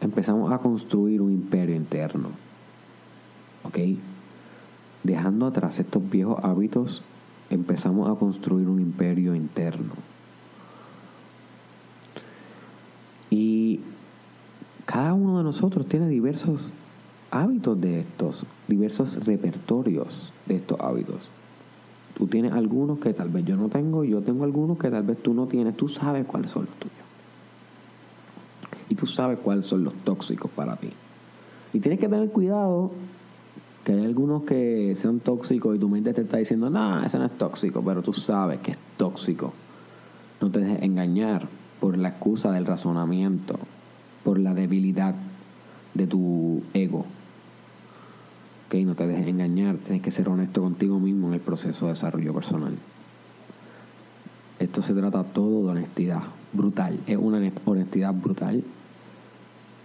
empezamos 0.01 0.51
a 0.51 0.57
construir 0.57 1.21
un 1.21 1.31
imperio 1.31 1.75
interno. 1.75 2.29
¿Ok? 3.63 3.77
Dejando 5.03 5.45
atrás 5.45 5.79
estos 5.79 6.07
viejos 6.09 6.43
hábitos, 6.43 7.03
empezamos 7.49 8.09
a 8.09 8.19
construir 8.19 8.67
un 8.67 8.79
imperio 8.79 9.35
interno. 9.35 9.93
Y 13.29 13.79
cada 14.85 15.13
uno 15.13 15.37
de 15.37 15.43
nosotros 15.43 15.87
tiene 15.87 16.07
diversos 16.09 16.71
hábitos 17.29 17.79
de 17.79 18.01
estos, 18.01 18.45
diversos 18.67 19.23
repertorios 19.25 20.33
de 20.45 20.55
estos 20.55 20.79
hábitos. 20.79 21.29
Tú 22.13 22.27
tienes 22.27 22.51
algunos 22.53 22.99
que 22.99 23.13
tal 23.13 23.29
vez 23.29 23.45
yo 23.45 23.55
no 23.55 23.69
tengo, 23.69 24.03
yo 24.03 24.21
tengo 24.21 24.43
algunos 24.43 24.77
que 24.77 24.89
tal 24.89 25.03
vez 25.03 25.17
tú 25.21 25.33
no 25.33 25.47
tienes, 25.47 25.75
tú 25.75 25.87
sabes 25.87 26.25
cuáles 26.25 26.51
son 26.51 26.65
los 26.65 26.75
tuyos. 26.75 26.97
Y 28.89 28.95
tú 28.95 29.05
sabes 29.05 29.39
cuáles 29.39 29.65
son 29.65 29.83
los 29.83 29.93
tóxicos 30.03 30.51
para 30.51 30.75
ti. 30.75 30.89
Y 31.73 31.79
tienes 31.79 31.99
que 31.99 32.09
tener 32.09 32.29
cuidado 32.29 32.91
que 33.85 33.93
hay 33.93 34.05
algunos 34.05 34.43
que 34.43 34.93
sean 34.95 35.19
tóxicos 35.19 35.75
y 35.75 35.79
tu 35.79 35.89
mente 35.89 36.13
te 36.13 36.21
está 36.21 36.37
diciendo, 36.37 36.69
no, 36.69 37.03
ese 37.03 37.17
no 37.17 37.25
es 37.25 37.37
tóxico, 37.37 37.81
pero 37.81 38.01
tú 38.01 38.13
sabes 38.13 38.59
que 38.59 38.71
es 38.71 38.77
tóxico. 38.97 39.53
No 40.39 40.51
te 40.51 40.59
dejes 40.59 40.83
engañar 40.83 41.47
por 41.79 41.97
la 41.97 42.09
excusa 42.09 42.51
del 42.51 42.65
razonamiento, 42.65 43.57
por 44.23 44.39
la 44.39 44.53
debilidad 44.53 45.15
de 45.93 46.07
tu 46.07 46.61
ego. 46.73 47.05
Ok, 48.71 48.75
no 48.85 48.95
te 48.95 49.05
dejes 49.05 49.27
engañar, 49.27 49.75
tienes 49.75 50.01
que 50.01 50.11
ser 50.11 50.29
honesto 50.29 50.61
contigo 50.61 50.97
mismo 50.97 51.27
en 51.27 51.33
el 51.33 51.41
proceso 51.41 51.87
de 51.87 51.91
desarrollo 51.91 52.33
personal. 52.33 52.73
Esto 54.59 54.81
se 54.81 54.93
trata 54.93 55.25
todo 55.25 55.65
de 55.65 55.71
honestidad 55.71 56.21
brutal, 56.53 56.97
es 57.05 57.17
una 57.17 57.51
honestidad 57.65 58.13
brutal, 58.13 58.63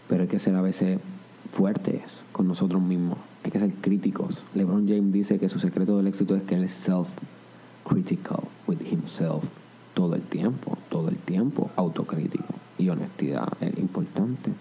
pero 0.09 0.22
hay 0.22 0.29
que 0.29 0.38
ser 0.38 0.55
a 0.55 0.62
veces 0.62 1.01
fuertes 1.51 2.25
con 2.31 2.46
nosotros 2.46 2.81
mismos 2.81 3.18
hay 3.42 3.51
que 3.51 3.59
ser 3.59 3.72
críticos. 3.72 4.44
LeBron 4.55 4.87
James 4.87 5.12
dice 5.12 5.40
que 5.40 5.49
su 5.49 5.59
secreto 5.59 5.96
del 5.96 6.07
éxito 6.07 6.37
es 6.37 6.44
que 6.44 6.55
él 6.55 6.62
es 6.62 6.81
self-critical 6.87 8.44
with 8.68 8.79
himself 8.88 9.44
todo 9.94 10.14
el 10.14 10.22
tiempo, 10.22 10.79
todo 10.90 11.09
el 11.09 11.16
tiempo, 11.16 11.72
autocrítico. 11.75 12.55
Y 12.79 12.88
honestidad 12.88 13.49
es 13.61 13.77
importante. 13.79 14.53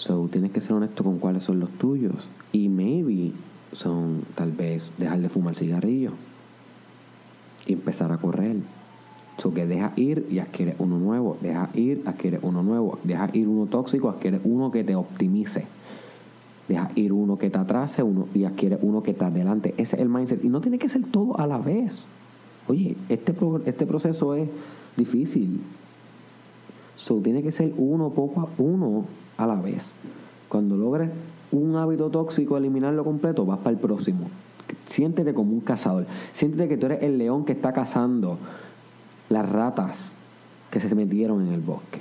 So, 0.00 0.30
tienes 0.32 0.50
que 0.50 0.62
ser 0.62 0.72
honesto 0.72 1.04
con 1.04 1.18
cuáles 1.18 1.44
son 1.44 1.60
los 1.60 1.68
tuyos. 1.72 2.30
Y 2.52 2.70
maybe 2.70 3.32
son 3.74 4.22
tal 4.34 4.50
vez 4.50 4.90
dejar 4.96 5.20
de 5.20 5.28
fumar 5.28 5.54
cigarrillo 5.54 6.12
y 7.66 7.74
empezar 7.74 8.10
a 8.10 8.16
correr 8.16 8.56
So 9.36 9.52
que 9.52 9.66
deja 9.66 9.92
ir 9.96 10.26
y 10.30 10.38
adquiere 10.38 10.74
uno 10.78 10.98
nuevo. 10.98 11.36
Deja 11.42 11.68
ir, 11.74 12.02
adquiere 12.06 12.38
uno 12.40 12.62
nuevo. 12.62 12.98
Deja 13.04 13.28
ir 13.34 13.46
uno 13.46 13.66
tóxico, 13.66 14.08
adquiere 14.08 14.40
uno 14.42 14.70
que 14.70 14.84
te 14.84 14.96
optimice. 14.96 15.66
Deja 16.66 16.90
ir 16.94 17.12
uno 17.12 17.36
que 17.36 17.50
te 17.50 17.58
atrase 17.58 18.02
uno, 18.02 18.26
y 18.32 18.44
adquiere 18.44 18.78
uno 18.80 19.02
que 19.02 19.12
te 19.12 19.26
adelante. 19.26 19.74
Ese 19.76 19.96
es 19.96 20.02
el 20.02 20.08
mindset. 20.08 20.42
Y 20.42 20.48
no 20.48 20.62
tiene 20.62 20.78
que 20.78 20.88
ser 20.88 21.04
todo 21.04 21.38
a 21.38 21.46
la 21.46 21.58
vez. 21.58 22.06
Oye, 22.68 22.96
este, 23.10 23.34
este 23.66 23.84
proceso 23.84 24.34
es 24.34 24.48
difícil. 24.96 25.60
So, 26.96 27.16
tiene 27.16 27.42
que 27.42 27.52
ser 27.52 27.74
uno 27.76 28.08
poco 28.10 28.40
a 28.40 28.48
uno 28.56 29.04
a 29.40 29.46
la 29.46 29.54
vez. 29.54 29.94
Cuando 30.48 30.76
logres 30.76 31.10
un 31.52 31.76
hábito 31.76 32.10
tóxico, 32.10 32.56
eliminarlo 32.56 33.04
completo, 33.04 33.44
vas 33.44 33.58
para 33.58 33.70
el 33.70 33.78
próximo. 33.78 34.28
Siéntete 34.86 35.34
como 35.34 35.52
un 35.52 35.60
cazador. 35.60 36.06
Siéntete 36.32 36.68
que 36.68 36.76
tú 36.76 36.86
eres 36.86 37.02
el 37.02 37.18
león 37.18 37.44
que 37.44 37.52
está 37.52 37.72
cazando 37.72 38.38
las 39.28 39.48
ratas 39.48 40.12
que 40.70 40.80
se 40.80 40.94
metieron 40.94 41.46
en 41.46 41.52
el 41.52 41.60
bosque. 41.60 42.00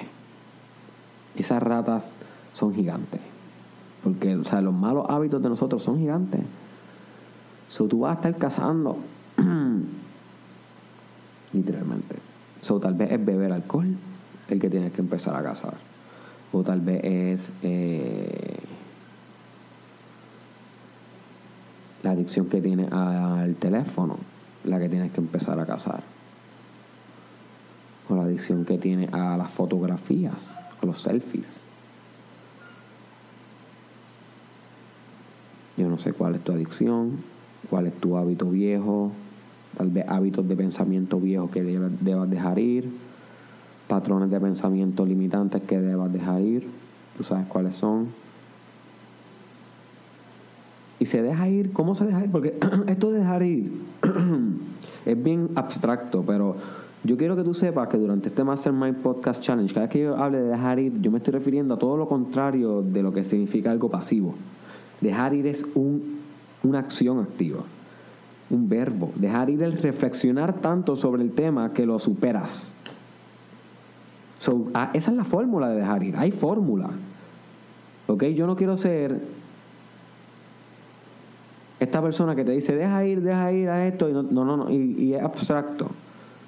Esas 1.35 1.61
ratas 1.61 2.13
son 2.53 2.73
gigantes. 2.73 3.21
Porque, 4.03 4.35
o 4.35 4.43
sea, 4.43 4.61
los 4.61 4.73
malos 4.73 5.05
hábitos 5.09 5.41
de 5.41 5.49
nosotros 5.49 5.83
son 5.83 5.99
gigantes. 5.99 6.41
So, 7.69 7.85
tú 7.85 8.01
vas 8.01 8.11
a 8.11 8.15
estar 8.15 8.37
cazando. 8.37 8.97
Literalmente. 11.53 12.15
So, 12.61 12.79
tal 12.79 12.93
vez 12.93 13.11
es 13.11 13.23
beber 13.23 13.51
alcohol 13.51 13.95
el 14.47 14.59
que 14.59 14.69
tienes 14.69 14.91
que 14.91 15.01
empezar 15.01 15.35
a 15.35 15.43
cazar. 15.43 15.88
O 16.51 16.63
tal 16.63 16.81
vez 16.81 17.01
es 17.03 17.51
eh, 17.61 18.59
la 22.03 22.11
adicción 22.11 22.47
que 22.47 22.61
tienes 22.61 22.91
al 22.91 23.55
teléfono 23.55 24.17
la 24.63 24.79
que 24.79 24.89
tienes 24.89 25.11
que 25.11 25.21
empezar 25.21 25.59
a 25.59 25.65
cazar 25.65 26.03
adicción 28.17 28.65
que 28.65 28.77
tiene 28.77 29.09
a 29.11 29.37
las 29.37 29.51
fotografías, 29.51 30.55
a 30.81 30.85
los 30.85 31.01
selfies. 31.01 31.59
Yo 35.77 35.89
no 35.89 35.97
sé 35.97 36.13
cuál 36.13 36.35
es 36.35 36.41
tu 36.41 36.51
adicción, 36.51 37.17
cuál 37.69 37.87
es 37.87 37.93
tu 37.99 38.17
hábito 38.17 38.49
viejo, 38.49 39.11
tal 39.77 39.89
vez 39.89 40.05
hábitos 40.07 40.47
de 40.47 40.55
pensamiento 40.55 41.19
viejos 41.19 41.51
que 41.51 41.63
debas 41.63 42.29
dejar 42.29 42.59
ir, 42.59 42.89
patrones 43.89 44.29
de 44.29 44.39
pensamiento 44.39 45.03
limitantes 45.03 45.63
que 45.63 45.81
debas 45.81 46.13
dejar 46.13 46.41
ir, 46.41 46.67
tú 47.17 47.23
sabes 47.23 47.47
cuáles 47.47 47.75
son. 47.75 48.07
Y 50.99 51.07
se 51.07 51.23
deja 51.23 51.49
ir, 51.49 51.73
¿cómo 51.73 51.95
se 51.95 52.05
deja 52.05 52.23
ir? 52.23 52.31
Porque 52.31 52.57
esto 52.87 53.11
de 53.11 53.19
dejar 53.19 53.43
ir 53.43 53.71
es 55.05 55.23
bien 55.23 55.49
abstracto, 55.55 56.23
pero 56.25 56.55
yo 57.03 57.17
quiero 57.17 57.35
que 57.35 57.43
tú 57.43 57.53
sepas 57.53 57.87
que 57.87 57.97
durante 57.97 58.27
este 58.27 58.43
Mastermind 58.43 58.97
Podcast 58.97 59.41
Challenge, 59.41 59.73
cada 59.73 59.87
vez 59.87 59.93
que 59.93 60.01
yo 60.01 60.17
hable 60.17 60.39
de 60.39 60.49
dejar 60.49 60.79
ir, 60.79 61.01
yo 61.01 61.09
me 61.09 61.17
estoy 61.17 61.33
refiriendo 61.33 61.73
a 61.73 61.79
todo 61.79 61.97
lo 61.97 62.07
contrario 62.07 62.83
de 62.83 63.01
lo 63.01 63.11
que 63.11 63.23
significa 63.23 63.71
algo 63.71 63.89
pasivo. 63.89 64.35
Dejar 65.01 65.33
ir 65.33 65.47
es 65.47 65.65
un, 65.73 66.19
una 66.61 66.79
acción 66.79 67.19
activa, 67.19 67.61
un 68.51 68.69
verbo. 68.69 69.11
Dejar 69.15 69.49
ir 69.49 69.63
es 69.63 69.81
reflexionar 69.81 70.53
tanto 70.61 70.95
sobre 70.95 71.23
el 71.23 71.31
tema 71.31 71.73
que 71.73 71.87
lo 71.87 71.97
superas. 71.97 72.71
Ah, 74.73 74.91
esa 74.93 75.11
es 75.11 75.17
la 75.17 75.23
fórmula 75.23 75.69
de 75.69 75.77
dejar 75.77 76.03
ir. 76.03 76.15
Hay 76.17 76.31
fórmula. 76.31 76.89
¿Ok? 78.07 78.23
Yo 78.25 78.47
no 78.47 78.55
quiero 78.55 78.77
ser 78.77 79.19
esta 81.79 82.01
persona 82.01 82.35
que 82.35 82.43
te 82.43 82.51
dice, 82.51 82.75
deja 82.75 83.05
ir, 83.05 83.21
deja 83.21 83.51
ir 83.51 83.69
a 83.69 83.87
esto, 83.87 84.09
y 84.09 84.13
no, 84.13 84.23
no, 84.23 84.57
no, 84.57 84.69
y, 84.69 84.95
y 84.97 85.13
es 85.13 85.21
abstracto. 85.21 85.87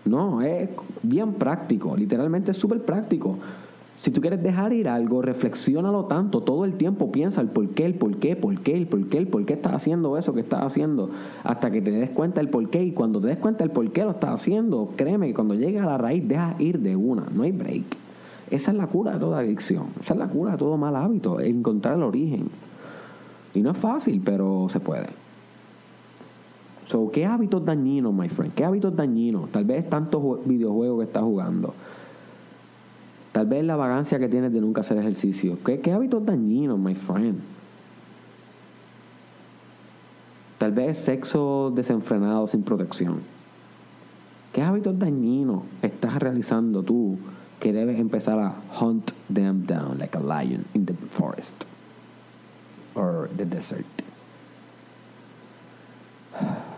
No, 0.03 0.41
es 0.41 0.69
bien 1.03 1.33
práctico, 1.33 1.95
literalmente 1.95 2.51
es 2.51 2.57
súper 2.57 2.83
práctico. 2.83 3.37
Si 4.01 4.09
tú 4.09 4.19
quieres 4.19 4.41
dejar 4.41 4.73
ir 4.73 4.87
algo, 4.87 5.21
reflexiónalo 5.21 6.05
tanto, 6.05 6.41
todo 6.41 6.65
el 6.65 6.73
tiempo 6.73 7.11
piensa 7.11 7.39
el 7.39 7.49
por 7.49 7.69
qué, 7.69 7.85
el 7.85 7.93
por 7.93 8.15
qué, 8.15 8.35
por 8.35 8.59
qué, 8.59 8.75
el 8.75 8.87
por 8.87 9.07
qué, 9.07 9.19
el 9.19 9.27
por 9.27 9.45
qué 9.45 9.53
estás 9.53 9.73
haciendo 9.73 10.17
eso 10.17 10.33
que 10.33 10.39
estás 10.39 10.63
haciendo, 10.63 11.11
hasta 11.43 11.69
que 11.69 11.83
te 11.83 11.91
des 11.91 12.09
cuenta 12.09 12.41
el 12.41 12.49
por 12.49 12.67
qué. 12.71 12.83
Y 12.83 12.93
cuando 12.93 13.21
te 13.21 13.27
des 13.27 13.37
cuenta 13.37 13.63
el 13.63 13.69
por 13.69 13.87
qué 13.91 14.03
lo 14.03 14.09
estás 14.09 14.31
haciendo, 14.31 14.89
créeme 14.95 15.27
que 15.27 15.35
cuando 15.35 15.53
llegue 15.53 15.77
a 15.77 15.85
la 15.85 15.99
raíz, 15.99 16.27
deja 16.27 16.55
ir 16.57 16.79
de 16.79 16.95
una, 16.95 17.27
no 17.31 17.43
hay 17.43 17.51
break. 17.51 17.83
Esa 18.49 18.71
es 18.71 18.77
la 18.77 18.87
cura 18.87 19.11
de 19.11 19.19
toda 19.19 19.37
adicción, 19.37 19.89
esa 20.01 20.15
es 20.15 20.19
la 20.19 20.29
cura 20.29 20.53
de 20.53 20.57
todo 20.57 20.77
mal 20.77 20.95
hábito, 20.95 21.39
encontrar 21.39 21.97
el 21.97 22.01
origen. 22.01 22.47
Y 23.53 23.61
no 23.61 23.69
es 23.69 23.77
fácil, 23.77 24.19
pero 24.25 24.65
se 24.69 24.79
puede. 24.79 25.09
So, 26.87 27.11
¿Qué 27.11 27.23
hábitos 27.23 27.63
dañinos, 27.63 28.15
my 28.15 28.29
friend? 28.29 28.55
¿Qué 28.55 28.65
hábitos 28.65 28.95
dañinos? 28.95 29.51
Tal 29.51 29.63
vez 29.63 29.87
tantos 29.87 30.43
videojuegos 30.43 31.01
que 31.01 31.05
estás 31.05 31.21
jugando 31.21 31.75
Tal 33.31 33.45
vez 33.45 33.63
la 33.63 33.77
vagancia 33.77 34.19
que 34.19 34.27
tienes 34.27 34.51
de 34.51 34.59
nunca 34.59 34.81
hacer 34.81 34.97
ejercicio. 34.97 35.57
¿Qué, 35.63 35.91
hábitos 35.91 36.25
dañinos, 36.25 36.77
my 36.77 36.95
friend? 36.95 37.39
Tal 40.57 40.73
vez 40.73 40.97
sexo 40.97 41.71
desenfrenado 41.73 42.45
sin 42.47 42.63
protección. 42.63 43.21
¿Qué 44.53 44.61
hábitos 44.61 44.99
dañinos 44.99 45.63
estás 45.81 46.15
realizando 46.15 46.83
tú 46.83 47.17
que 47.59 47.71
debes 47.71 47.99
empezar 47.99 48.37
a 48.37 48.55
hunt 48.79 49.11
them 49.33 49.65
down 49.65 49.97
like 49.97 50.15
a 50.17 50.19
lion 50.19 50.65
in 50.73 50.85
the 50.85 50.93
forest 50.93 51.65
or 52.95 53.29
the 53.37 53.45
desert? 53.45 53.85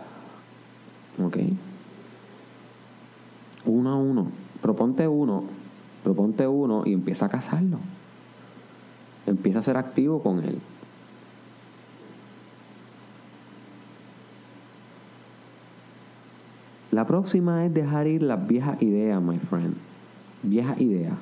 Ok. 1.16 1.36
Uno 3.66 3.90
a 3.92 3.96
uno. 3.96 4.26
Proponte 4.60 5.06
uno 5.06 5.44
Proponte 6.04 6.46
uno 6.46 6.84
y 6.86 6.92
empieza 6.92 7.26
a 7.26 7.28
cazarlo. 7.30 7.78
Empieza 9.26 9.58
a 9.58 9.62
ser 9.62 9.76
activo 9.78 10.22
con 10.22 10.44
él. 10.44 10.58
La 16.92 17.06
próxima 17.06 17.66
es 17.66 17.74
dejar 17.74 18.06
ir 18.06 18.22
las 18.22 18.46
viejas 18.46 18.80
ideas, 18.80 19.20
my 19.20 19.38
friend. 19.38 19.74
Viejas 20.44 20.80
ideas. 20.80 21.14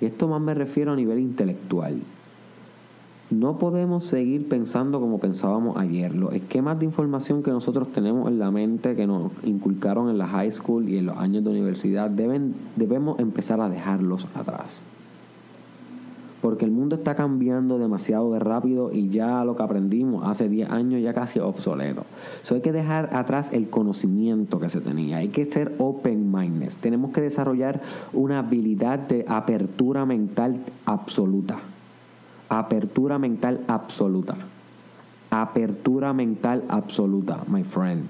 Y 0.00 0.06
esto 0.06 0.28
más 0.28 0.40
me 0.40 0.54
refiero 0.54 0.92
a 0.92 0.96
nivel 0.96 1.18
intelectual. 1.18 2.00
No 3.30 3.58
podemos 3.58 4.04
seguir 4.04 4.48
pensando 4.48 5.00
como 5.00 5.18
pensábamos 5.18 5.76
ayer. 5.76 6.14
Los 6.14 6.32
esquemas 6.32 6.78
de 6.78 6.84
información 6.84 7.42
que 7.42 7.50
nosotros 7.50 7.90
tenemos 7.90 8.28
en 8.28 8.38
la 8.38 8.52
mente, 8.52 8.94
que 8.94 9.08
nos 9.08 9.32
inculcaron 9.42 10.08
en 10.08 10.16
la 10.16 10.28
high 10.28 10.52
school 10.52 10.88
y 10.88 10.98
en 10.98 11.06
los 11.06 11.16
años 11.18 11.42
de 11.42 11.50
universidad, 11.50 12.08
deben, 12.08 12.54
debemos 12.76 13.18
empezar 13.18 13.60
a 13.60 13.68
dejarlos 13.68 14.28
atrás. 14.36 14.80
Porque 16.40 16.64
el 16.64 16.70
mundo 16.70 16.94
está 16.94 17.16
cambiando 17.16 17.80
demasiado 17.80 18.32
de 18.32 18.38
rápido 18.38 18.92
y 18.92 19.08
ya 19.08 19.44
lo 19.44 19.56
que 19.56 19.64
aprendimos 19.64 20.24
hace 20.24 20.48
10 20.48 20.70
años 20.70 21.02
ya 21.02 21.12
casi 21.12 21.40
obsoleto. 21.40 22.04
So 22.42 22.54
hay 22.54 22.60
que 22.60 22.70
dejar 22.70 23.12
atrás 23.12 23.50
el 23.52 23.68
conocimiento 23.68 24.60
que 24.60 24.70
se 24.70 24.80
tenía. 24.80 25.16
Hay 25.16 25.30
que 25.30 25.46
ser 25.46 25.74
open-minded. 25.78 26.74
Tenemos 26.80 27.10
que 27.10 27.22
desarrollar 27.22 27.82
una 28.12 28.38
habilidad 28.38 29.00
de 29.00 29.24
apertura 29.26 30.06
mental 30.06 30.60
absoluta 30.84 31.58
Apertura 32.48 33.18
mental 33.18 33.64
absoluta. 33.66 34.36
Apertura 35.30 36.12
mental 36.12 36.64
absoluta, 36.68 37.42
my 37.48 37.64
friend. 37.64 38.06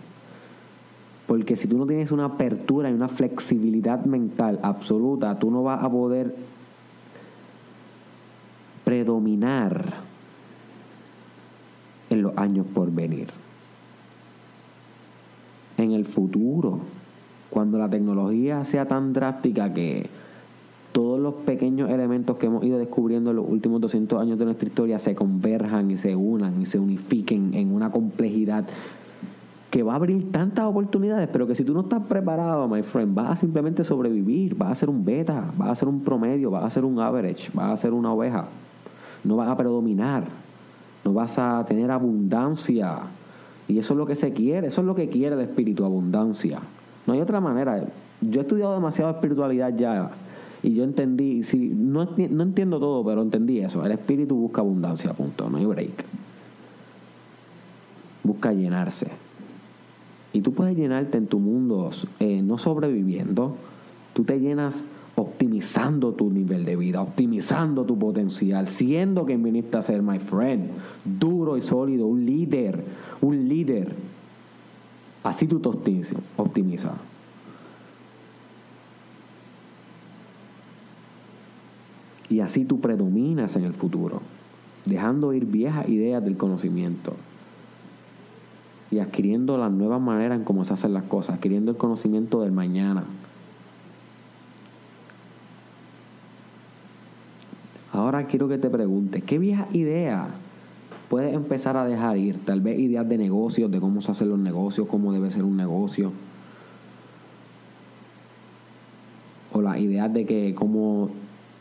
Porque 1.27 1.57
si 1.57 1.67
tú 1.67 1.77
no 1.79 1.87
tienes 1.87 2.13
una 2.13 2.27
apertura 2.27 2.91
y 2.91 2.95
una 2.95 3.09
flexibilidad 3.09 4.05
mental 4.05 4.61
absoluta, 4.63 5.39
tú 5.39 5.51
no 5.51 5.63
vas 5.63 5.83
a 5.83 5.91
poder 5.91 6.37
predominar 8.85 9.95
en 12.11 12.23
los 12.23 12.37
años 12.37 12.67
por 12.73 12.93
venir. 12.93 13.29
En 15.79 15.93
el 15.93 16.05
futuro, 16.05 16.79
cuando 17.51 17.79
la 17.79 17.89
tecnología 17.89 18.65
sea 18.65 18.87
tan 18.87 19.13
drástica 19.13 19.75
que 19.75 20.09
todos 20.97 21.21
los 21.21 21.35
pequeños 21.35 21.91
elementos 21.91 22.39
que 22.39 22.47
hemos 22.47 22.65
ido 22.65 22.79
descubriendo 22.79 23.29
en 23.29 23.37
los 23.37 23.47
últimos 23.47 23.83
200 23.83 24.19
años 24.19 24.39
de 24.39 24.47
nuestra 24.47 24.67
historia 24.67 24.99
se 24.99 25.15
converjan 25.15 25.91
y 25.91 25.99
se 25.99 26.17
unan 26.17 26.63
y 26.63 26.65
se 26.65 26.79
unifiquen 26.79 27.53
en 27.53 27.71
una 27.71 27.91
complejidad 27.91 28.65
que 29.69 29.83
va 29.83 29.93
a 29.93 29.97
abrir 29.97 30.33
tantas 30.33 30.65
oportunidades, 30.65 31.29
pero 31.31 31.47
que 31.47 31.55
si 31.55 31.65
tú 31.65 31.75
no 31.75 31.81
estás 31.81 32.03
preparado, 32.05 32.67
my 32.67 32.83
friend, 32.83 33.15
vas 33.15 33.33
a 33.33 33.37
simplemente 33.37 33.85
sobrevivir, 33.85 34.55
vas 34.55 34.71
a 34.71 34.75
ser 34.75 34.89
un 34.89 35.05
beta, 35.05 35.53
vas 35.59 35.69
a 35.69 35.75
ser 35.75 35.89
un 35.89 36.01
promedio, 36.01 36.51
vas 36.51 36.65
a 36.65 36.71
ser 36.71 36.87
un 36.87 36.99
average, 36.99 37.51
vas 37.53 37.73
a 37.73 37.77
ser 37.77 37.93
una 37.93 38.15
oveja. 38.15 38.47
No 39.23 39.37
vas 39.37 39.51
a 39.51 39.57
predominar, 39.59 40.25
no 41.05 41.13
vas 41.13 41.39
a 41.39 41.63
tener 41.69 41.91
abundancia. 41.91 43.01
Y 43.69 43.79
eso 43.79 43.93
es 43.93 43.99
lo 43.99 44.07
que 44.07 44.17
se 44.17 44.33
quiere, 44.33 44.69
eso 44.69 44.81
es 44.81 44.87
lo 44.87 44.95
que 44.95 45.11
quiere 45.11 45.35
el 45.35 45.43
espíritu, 45.43 45.85
abundancia. 45.85 46.59
No 47.07 47.13
hay 47.13 47.21
otra 47.21 47.39
manera. 47.39 47.85
Yo 48.23 48.41
he 48.41 48.45
estudiado 48.45 48.73
demasiado 48.73 49.11
espiritualidad 49.11 49.77
ya 49.77 50.11
y 50.67 50.75
yo 50.75 50.83
entendí, 50.83 51.45
sí, 51.45 51.71
no, 51.73 52.09
no 52.29 52.43
entiendo 52.43 52.81
todo, 52.81 53.05
pero 53.05 53.23
entendí 53.23 53.61
eso. 53.61 53.87
El 53.87 53.93
espíritu 53.93 54.35
busca 54.35 54.63
abundancia, 54.63 55.13
punto, 55.13 55.49
no 55.49 55.59
hay 55.59 55.65
break. 55.65 56.05
Busca 58.25 58.53
llenarse. 58.53 59.07
Y 60.33 60.41
tú 60.41 60.55
puedes 60.55 60.77
llenarte 60.77 61.19
en 61.19 61.29
tu 61.29 61.39
mundo 61.39 61.91
eh, 62.19 62.43
no 62.43 62.59
sobreviviendo, 62.59 63.55
tú 64.13 64.25
te 64.25 64.41
llenas 64.41 64.83
optimizando 65.15 66.15
tu 66.15 66.31
nivel 66.31 66.65
de 66.65 66.75
vida, 66.75 67.01
optimizando 67.01 67.85
tu 67.85 67.97
potencial, 67.97 68.67
siendo 68.67 69.25
quien 69.25 69.45
viniste 69.45 69.77
a 69.77 69.83
ser, 69.83 70.03
my 70.03 70.19
friend, 70.19 70.71
duro 71.05 71.57
y 71.57 71.63
sólido, 71.63 72.09
un 72.09 72.27
líder, 72.27 72.83
un 73.21 73.49
líder. 73.49 73.95
Así 75.23 75.47
tú 75.47 75.61
te 75.61 75.69
optimizas. 75.69 76.95
Y 82.29 82.41
así 82.41 82.65
tú 82.65 82.81
predominas 82.81 83.57
en 83.57 83.65
el 83.65 83.73
futuro, 83.73 84.21
dejando 84.85 85.33
ir 85.33 85.47
viejas 85.47 85.89
ideas 85.89 86.25
del 86.25 86.37
conocimiento 86.37 87.15
y 88.91 88.99
adquiriendo 88.99 89.59
las 89.59 89.73
nuevas 89.73 90.01
maneras 90.01 90.39
en 90.39 90.45
cómo 90.45 90.65
se 90.65 90.73
hacen 90.73 90.93
las 90.93 91.05
cosas, 91.05 91.37
adquiriendo 91.37 91.71
el 91.71 91.77
conocimiento 91.77 92.41
del 92.43 92.53
mañana. 92.53 93.05
Ahora 97.93 98.27
quiero 98.27 98.49
que 98.49 98.59
te 98.59 98.69
preguntes, 98.69 99.25
¿qué 99.25 99.39
vieja 99.39 99.69
idea 99.73 100.29
puedes 101.09 101.33
empezar 101.35 101.77
a 101.77 101.87
dejar 101.87 102.19
ir? 102.19 102.45
Tal 102.45 102.61
vez 102.61 102.79
ideas 102.79 103.09
de 103.09 103.17
negocios, 103.17 103.71
de 103.71 103.81
cómo 103.81 104.01
se 104.01 104.11
hacen 104.11 104.29
los 104.29 104.39
negocios, 104.39 104.87
cómo 104.87 105.13
debe 105.13 105.31
ser 105.31 105.45
un 105.45 105.57
negocio. 105.57 106.13
O 109.53 109.63
las 109.63 109.79
ideas 109.79 110.13
de 110.13 110.27
que 110.27 110.55
cómo 110.55 111.11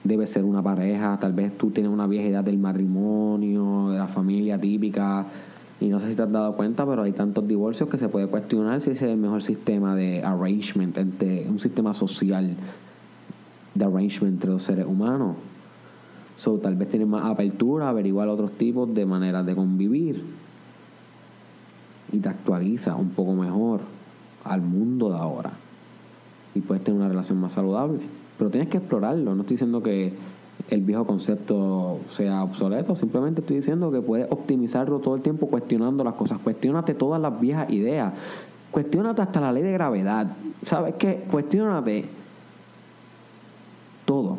debe 0.05 0.27
ser 0.27 0.45
una 0.45 0.61
pareja, 0.61 1.17
tal 1.19 1.33
vez 1.33 1.57
tú 1.57 1.71
tienes 1.71 1.91
una 1.91 2.07
vieja 2.07 2.27
edad 2.27 2.43
del 2.43 2.59
matrimonio, 2.59 3.89
de 3.89 3.97
la 3.97 4.07
familia 4.07 4.57
típica, 4.59 5.25
y 5.81 5.89
no 5.89 5.99
sé 5.99 6.09
si 6.09 6.15
te 6.15 6.21
has 6.21 6.31
dado 6.31 6.55
cuenta, 6.55 6.85
pero 6.85 7.03
hay 7.03 7.11
tantos 7.11 7.47
divorcios 7.47 7.89
que 7.89 7.97
se 7.97 8.07
puede 8.07 8.27
cuestionar 8.27 8.79
si 8.79 8.91
ese 8.91 9.05
es 9.05 9.11
el 9.11 9.17
mejor 9.17 9.43
sistema 9.43 9.95
de 9.95 10.23
arrangement, 10.23 10.97
entre 10.97 11.49
un 11.49 11.59
sistema 11.59 11.93
social 11.93 12.55
de 13.73 13.83
arrangement 13.83 14.35
entre 14.35 14.51
los 14.51 14.63
seres 14.63 14.85
humanos. 14.85 15.35
So, 16.37 16.59
tal 16.59 16.75
vez 16.75 16.89
tienes 16.89 17.07
más 17.07 17.25
apertura 17.25 17.87
a 17.87 17.89
averiguar 17.89 18.27
otros 18.27 18.51
tipos 18.51 18.93
de 18.93 19.05
maneras 19.05 19.45
de 19.45 19.55
convivir. 19.55 20.23
Y 22.11 22.19
te 22.19 22.29
actualiza 22.29 22.95
un 22.95 23.09
poco 23.09 23.33
mejor 23.33 23.81
al 24.43 24.61
mundo 24.61 25.09
de 25.09 25.17
ahora. 25.17 25.51
Y 26.53 26.61
puedes 26.61 26.83
tener 26.83 26.99
una 26.99 27.09
relación 27.09 27.39
más 27.39 27.53
saludable. 27.53 27.99
Pero 28.37 28.49
tienes 28.49 28.69
que 28.69 28.77
explorarlo. 28.77 29.35
No 29.35 29.41
estoy 29.41 29.55
diciendo 29.55 29.81
que 29.81 30.13
el 30.69 30.81
viejo 30.81 31.05
concepto 31.05 31.99
sea 32.09 32.43
obsoleto. 32.43 32.95
Simplemente 32.95 33.41
estoy 33.41 33.57
diciendo 33.57 33.91
que 33.91 34.01
puedes 34.01 34.31
optimizarlo 34.31 34.99
todo 34.99 35.15
el 35.15 35.21
tiempo 35.21 35.47
cuestionando 35.47 36.03
las 36.03 36.15
cosas. 36.15 36.39
Cuestionate 36.39 36.93
todas 36.93 37.21
las 37.21 37.39
viejas 37.39 37.69
ideas. 37.69 38.13
Cuestionate 38.71 39.21
hasta 39.21 39.41
la 39.41 39.51
ley 39.51 39.63
de 39.63 39.71
gravedad. 39.71 40.27
¿Sabes 40.65 40.95
qué? 40.95 41.25
Cuestionate 41.31 42.05
todo. 44.05 44.37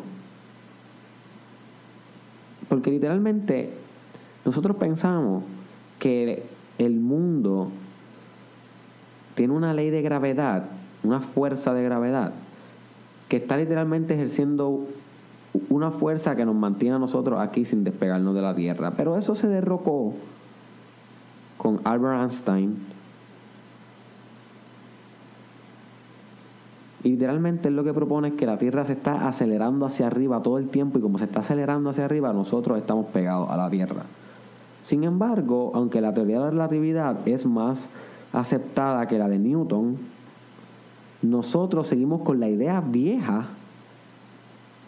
Porque 2.69 2.91
literalmente 2.91 3.73
nosotros 4.45 4.77
pensamos 4.77 5.43
que 5.99 6.43
el 6.77 6.99
mundo 6.99 7.69
tiene 9.35 9.53
una 9.53 9.73
ley 9.73 9.89
de 9.89 10.01
gravedad, 10.01 10.65
una 11.03 11.21
fuerza 11.21 11.73
de 11.73 11.83
gravedad, 11.83 12.33
que 13.27 13.37
está 13.37 13.57
literalmente 13.57 14.13
ejerciendo 14.13 14.85
una 15.69 15.91
fuerza 15.91 16.35
que 16.35 16.45
nos 16.45 16.55
mantiene 16.55 16.95
a 16.95 16.99
nosotros 16.99 17.39
aquí 17.39 17.65
sin 17.65 17.83
despegarnos 17.83 18.35
de 18.35 18.41
la 18.41 18.55
Tierra. 18.55 18.91
Pero 18.95 19.17
eso 19.17 19.35
se 19.35 19.47
derrocó 19.47 20.13
con 21.57 21.81
Albert 21.83 22.21
Einstein. 22.21 22.77
Y 27.03 27.09
literalmente 27.09 27.69
él 27.69 27.75
lo 27.75 27.83
que 27.83 27.93
propone 27.93 28.33
que 28.35 28.45
la 28.45 28.57
Tierra 28.57 28.85
se 28.85 28.93
está 28.93 29.27
acelerando 29.27 29.85
hacia 29.85 30.07
arriba 30.07 30.41
todo 30.41 30.57
el 30.57 30.69
tiempo 30.69 30.97
y 30.97 31.01
como 31.01 31.17
se 31.17 31.25
está 31.25 31.39
acelerando 31.39 31.89
hacia 31.89 32.05
arriba, 32.05 32.33
nosotros 32.33 32.77
estamos 32.77 33.07
pegados 33.07 33.49
a 33.49 33.57
la 33.57 33.69
Tierra. 33.69 34.03
Sin 34.83 35.03
embargo, 35.03 35.71
aunque 35.75 36.01
la 36.01 36.13
teoría 36.13 36.37
de 36.37 36.45
la 36.45 36.49
relatividad 36.51 37.27
es 37.27 37.45
más 37.45 37.87
aceptada 38.33 39.07
que 39.07 39.17
la 39.17 39.27
de 39.27 39.37
Newton, 39.37 39.97
nosotros 41.21 41.87
seguimos 41.87 42.21
con 42.21 42.39
la 42.39 42.49
idea 42.49 42.81
vieja 42.81 43.47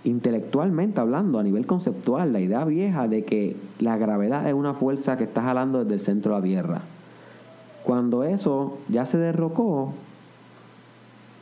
intelectualmente 0.04 1.00
hablando, 1.00 1.39
a 1.39 1.44
nivel 1.44 1.65
conceptual, 1.65 2.32
la 2.32 2.39
idea 2.39 2.63
vieja 2.65 3.08
de 3.08 3.26
que 3.26 3.56
la 3.80 3.98
gravedad 3.98 4.48
es 4.48 4.54
una 4.54 4.74
fuerza 4.74 5.18
que 5.18 5.26
está 5.26 5.42
jalando 5.42 5.84
desde 5.84 5.96
el 5.96 6.00
centro 6.00 6.34
de 6.34 6.39
la 6.39 6.44
Tierra. 6.44 6.82
Cuando 7.84 8.24
eso 8.24 8.78
ya 8.88 9.06
se 9.06 9.18
derrocó, 9.18 9.94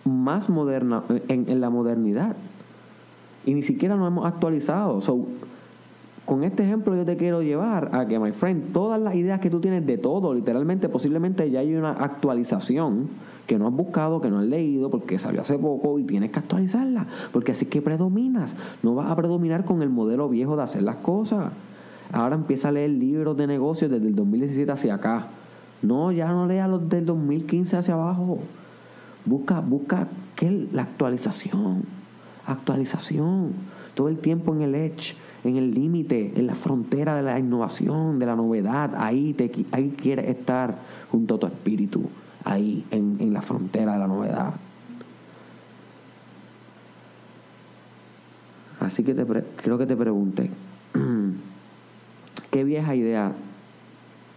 más 0.08 0.50
moderna, 0.50 1.04
en, 1.28 1.60
la 1.60 1.70
modernidad. 1.70 2.36
Y 3.46 3.54
ni 3.54 3.64
siquiera 3.64 3.96
nos 3.96 4.08
hemos 4.08 4.26
actualizado. 4.26 5.00
con 6.26 6.44
este 6.44 6.64
ejemplo 6.64 6.96
yo 6.96 7.06
te 7.06 7.18
quiero 7.18 7.42
llevar 7.42 7.90
a 7.94 8.08
que, 8.08 8.20
my 8.20 8.32
friend, 8.32 8.74
todas 8.74 9.00
las 9.00 9.16
ideas 9.16 9.40
que 9.40 9.50
tú 9.50 9.60
tienes 9.60 9.86
de 9.86 9.98
todo, 9.98 10.34
literalmente, 10.34 10.90
posiblemente 10.90 11.50
ya 11.52 11.60
hay 11.60 11.76
una 11.76 11.92
actualización 11.92 13.10
que 13.48 13.58
no 13.58 13.68
has 13.68 13.74
buscado, 13.74 14.22
que 14.22 14.30
no 14.30 14.40
has 14.40 14.46
leído, 14.46 14.90
porque 14.92 15.18
salió 15.18 15.42
hace 15.42 15.58
poco 15.58 15.98
y 15.98 16.04
tienes 16.04 16.32
que 16.32 16.40
actualizarla, 16.40 17.08
porque 17.32 17.54
así 17.54 17.66
que 17.66 17.82
predominas. 17.82 18.56
No 18.84 18.94
vas 18.94 19.10
a 19.10 19.16
predominar 19.16 19.64
con 19.66 19.82
el 19.82 19.90
modelo 19.90 20.30
viejo 20.30 20.58
de 20.58 20.64
hacer 20.64 20.84
las 20.84 20.98
cosas. 20.98 21.52
Ahora 22.12 22.36
empieza 22.36 22.68
a 22.68 22.72
leer 22.74 22.92
libros 22.92 23.36
de 23.38 23.48
negocios 23.48 23.90
desde 23.90 24.06
el 24.06 24.16
2017 24.16 24.72
hacia 24.72 24.96
acá. 24.96 25.28
No, 25.82 26.12
ya 26.12 26.30
no 26.30 26.46
lea 26.46 26.68
los 26.68 26.88
del 26.90 27.06
2015 27.06 27.78
hacia 27.78 27.94
abajo. 27.94 28.40
Busca, 29.26 29.62
busca 29.62 30.08
¿qué? 30.36 30.68
la 30.74 30.84
actualización. 30.84 31.84
Actualización. 32.46 33.52
Todo 33.96 34.10
el 34.10 34.18
tiempo 34.18 34.54
en 34.54 34.62
el 34.62 34.76
edge, 34.76 35.16
en 35.44 35.56
el 35.56 35.74
límite, 35.74 36.34
en 36.36 36.48
la 36.48 36.56
frontera 36.56 37.16
de 37.16 37.24
la 37.24 37.40
innovación, 37.40 38.20
de 38.20 38.26
la 38.26 38.36
novedad. 38.36 38.94
Ahí, 38.98 39.34
te, 39.34 39.52
ahí 39.72 39.94
quieres 39.98 40.30
estar 40.30 40.76
junto 41.10 41.36
a 41.36 41.40
tu 41.40 41.48
espíritu 41.48 42.04
ahí 42.48 42.86
en, 42.92 43.34
la 43.34 43.42
frontera 43.42 43.94
de 43.94 44.00
la 44.00 44.08
novedad. 44.08 44.54
Así 48.80 49.04
que 49.04 49.14
te 49.14 49.26
creo 49.26 49.78
que 49.78 49.86
te 49.86 49.96
pregunte, 49.96 50.50
¿qué 52.52 52.64
vieja 52.64 52.96
idea 52.96 53.34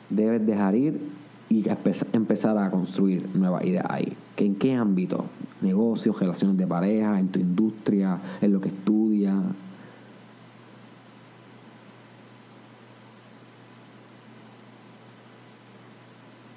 debes 0.08 0.44
dejar 0.44 0.74
ir 0.74 1.00
y 1.48 1.64
empezar 2.12 2.58
a 2.58 2.70
construir 2.70 3.28
nuevas 3.34 3.64
ideas 3.64 3.86
ahí? 3.88 4.16
¿En 4.36 4.56
qué 4.56 4.74
ámbito? 4.74 5.26
Negocios, 5.60 6.18
relaciones 6.18 6.56
de 6.56 6.66
pareja, 6.66 7.18
en 7.18 7.28
tu 7.28 7.38
industria, 7.38 8.18
en 8.40 8.52
lo 8.52 8.60
que 8.60 8.68
estudias. 8.68 9.36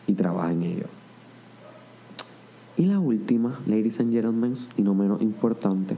Y 0.07 0.13
trabaja 0.13 0.51
en 0.51 0.63
ello. 0.63 1.02
Y 2.83 2.85
la 2.85 2.99
última, 2.99 3.61
ladies 3.65 4.01
and 4.01 4.11
gentlemen, 4.11 4.55
y 4.75 4.81
no 4.81 4.93
menos 4.93 5.21
importante, 5.21 5.95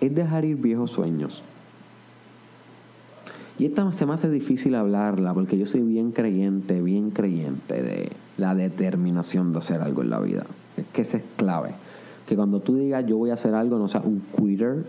es 0.00 0.12
dejar 0.12 0.44
ir 0.44 0.56
viejos 0.56 0.90
sueños. 0.90 1.44
Y 3.56 3.66
esta 3.66 3.92
se 3.92 4.06
me 4.06 4.14
hace 4.14 4.28
difícil 4.28 4.74
hablarla 4.74 5.32
porque 5.32 5.56
yo 5.56 5.66
soy 5.66 5.82
bien 5.82 6.10
creyente, 6.10 6.82
bien 6.82 7.10
creyente 7.10 7.80
de 7.80 8.10
la 8.38 8.56
determinación 8.56 9.52
de 9.52 9.58
hacer 9.58 9.82
algo 9.82 10.02
en 10.02 10.10
la 10.10 10.18
vida. 10.18 10.46
Es 10.76 10.86
que 10.92 11.02
esa 11.02 11.18
es 11.18 11.22
clave. 11.36 11.74
Que 12.26 12.34
cuando 12.34 12.58
tú 12.58 12.74
digas 12.74 13.06
yo 13.06 13.16
voy 13.16 13.30
a 13.30 13.34
hacer 13.34 13.54
algo, 13.54 13.78
no 13.78 13.86
sea 13.86 14.00
un 14.00 14.20
quitter, 14.36 14.84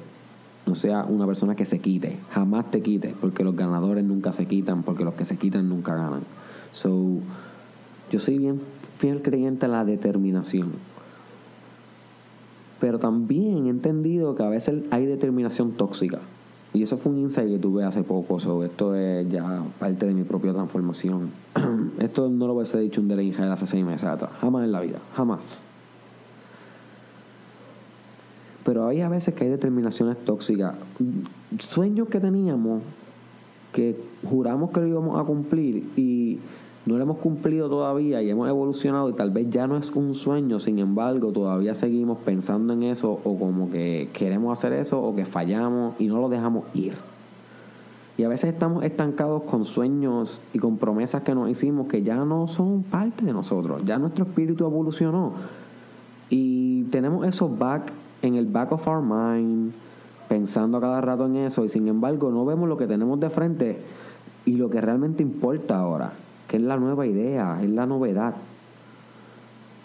no 0.66 0.74
sea 0.74 1.04
una 1.04 1.28
persona 1.28 1.56
que 1.56 1.68
se 1.68 1.78
quite. 1.78 2.18
Jamás 2.32 2.72
te 2.72 2.82
quites, 2.82 3.14
porque 3.22 3.44
los 3.44 3.56
ganadores 3.56 4.04
nunca 4.04 4.32
se 4.32 4.48
quitan, 4.48 4.82
porque 4.82 5.04
los 5.04 5.14
que 5.14 5.26
se 5.26 5.38
quitan 5.38 5.70
nunca 5.70 5.94
ganan. 5.94 6.22
So, 6.72 7.20
yo 8.12 8.20
soy 8.20 8.38
bien 8.38 8.62
fiel 8.98 9.22
creyente 9.22 9.66
a 9.66 9.70
la 9.70 9.86
determinación. 9.86 10.74
Pero 12.80 13.00
también 13.00 13.68
he 13.68 13.70
entendido 13.70 14.36
que 14.36 14.44
a 14.44 14.50
veces 14.50 14.84
hay 14.92 15.06
determinación 15.06 15.72
tóxica. 15.72 16.20
Y 16.74 16.84
eso 16.84 16.98
fue 16.98 17.12
un 17.12 17.20
insight 17.20 17.50
que 17.50 17.60
tuve 17.60 17.84
hace 17.84 18.04
poco. 18.04 18.40
sobre 18.40 18.68
esto 18.68 18.96
es 18.96 19.30
ya 19.30 19.64
parte 19.80 20.06
de 20.06 20.14
mi 20.14 20.24
propia 20.24 20.54
transformación. 20.54 21.32
esto 22.00 22.30
no 22.30 22.48
lo 22.48 22.54
hubiese 22.54 22.80
dicho 22.80 23.02
un 23.02 23.08
de 23.08 23.36
hace 23.52 23.68
seis 23.68 23.86
meses 23.86 24.08
atrás. 24.08 24.32
Jamás 24.40 24.66
en 24.66 24.72
la 24.72 24.82
vida. 24.82 25.00
Jamás. 25.16 25.62
Pero 28.64 28.88
hay 28.88 29.02
a 29.02 29.10
veces 29.10 29.34
que 29.34 29.46
hay 29.46 29.50
determinaciones 29.50 30.18
tóxicas. 30.24 30.76
Sueños 31.60 32.08
que 32.10 32.20
teníamos 32.20 32.84
que 33.74 33.98
juramos 34.28 34.72
que 34.72 34.82
lo 34.82 34.88
íbamos 34.88 35.20
a 35.20 35.24
cumplir 35.24 35.90
y 35.96 36.40
no 36.86 36.98
lo 36.98 37.04
hemos 37.04 37.18
cumplido 37.18 37.70
todavía 37.70 38.24
y 38.24 38.30
hemos 38.30 38.50
evolucionado 38.50 39.10
y 39.10 39.14
tal 39.14 39.30
vez 39.30 39.50
ya 39.52 39.68
no 39.68 39.78
es 39.78 39.92
un 39.92 40.16
sueño, 40.16 40.58
sin 40.58 40.80
embargo 40.80 41.32
todavía 41.32 41.76
seguimos 41.76 42.18
pensando 42.20 42.74
en 42.74 42.84
eso 42.84 43.20
o 43.24 43.38
como 43.38 43.70
que 43.70 44.10
queremos 44.14 44.58
hacer 44.58 44.74
eso 44.74 45.02
o 45.02 45.16
que 45.16 45.26
fallamos 45.26 45.94
y 46.00 46.08
no 46.08 46.20
lo 46.20 46.28
dejamos 46.28 46.66
ir. 46.74 46.94
Y 48.18 48.24
a 48.24 48.28
veces 48.28 48.54
estamos 48.54 48.84
estancados 48.84 49.44
con 49.44 49.64
sueños 49.64 50.42
y 50.54 50.60
con 50.60 50.78
promesas 50.78 51.22
que 51.22 51.36
nos 51.36 51.50
hicimos 51.50 51.88
que 51.88 52.02
ya 52.02 52.16
no 52.26 52.48
son 52.48 52.84
parte 52.84 53.26
de 53.26 53.34
nosotros, 53.34 53.84
ya 53.86 54.00
nuestro 54.00 54.26
espíritu 54.26 54.66
evolucionó 54.66 55.34
y 56.32 56.84
tenemos 56.86 57.28
eso 57.28 57.48
back 57.48 57.92
en 58.24 58.36
el 58.36 58.48
back 58.48 58.72
of 58.72 58.88
our 58.88 59.02
mind, 59.02 59.72
pensando 60.28 60.80
a 60.80 60.82
cada 60.82 61.02
rato 61.02 61.28
en 61.28 61.36
eso 61.38 61.64
y 61.64 61.70
sin 61.70 61.88
embargo 61.88 62.32
no 62.32 62.44
vemos 62.44 62.68
lo 62.68 62.76
que 62.76 62.88
tenemos 62.88 63.20
de 63.20 63.30
frente 63.30 63.82
y 64.46 64.54
lo 64.54 64.70
que 64.72 64.82
realmente 64.82 65.22
importa 65.22 65.78
ahora 65.78 66.14
que 66.52 66.58
es 66.58 66.64
la 66.64 66.76
nueva 66.76 67.08
idea, 67.08 67.60
es 67.64 67.70
la 67.70 67.86
novedad. 67.86 68.34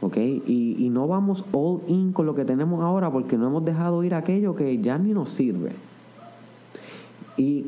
¿Ok? 0.00 0.16
Y, 0.16 0.88
no 0.90 1.06
vamos 1.06 1.44
all 1.52 1.80
in 1.86 2.12
con 2.12 2.26
lo 2.26 2.34
que 2.34 2.44
tenemos 2.44 2.82
ahora 2.82 3.08
porque 3.08 3.38
no 3.38 3.46
hemos 3.46 3.64
dejado 3.64 4.02
ir 4.02 4.16
aquello 4.16 4.56
que 4.56 4.76
ya 4.78 4.98
ni 4.98 5.12
nos 5.12 5.28
sirve. 5.28 5.70
Y 7.36 7.66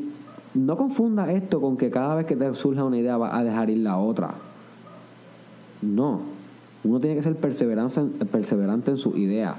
no 0.53 0.75
confunda 0.75 1.31
esto 1.31 1.61
con 1.61 1.77
que 1.77 1.89
cada 1.89 2.15
vez 2.15 2.25
que 2.25 2.35
te 2.35 2.53
surja 2.55 2.83
una 2.83 2.97
idea 2.97 3.15
va 3.15 3.37
a 3.37 3.41
dejar 3.41 3.69
ir 3.69 3.77
la 3.77 3.97
otra. 3.97 4.33
No. 5.81 6.19
Uno 6.83 6.99
tiene 6.99 7.15
que 7.15 7.21
ser 7.21 7.37
perseverante 7.37 8.91
en 8.91 8.97
su 8.97 9.15
idea. 9.15 9.55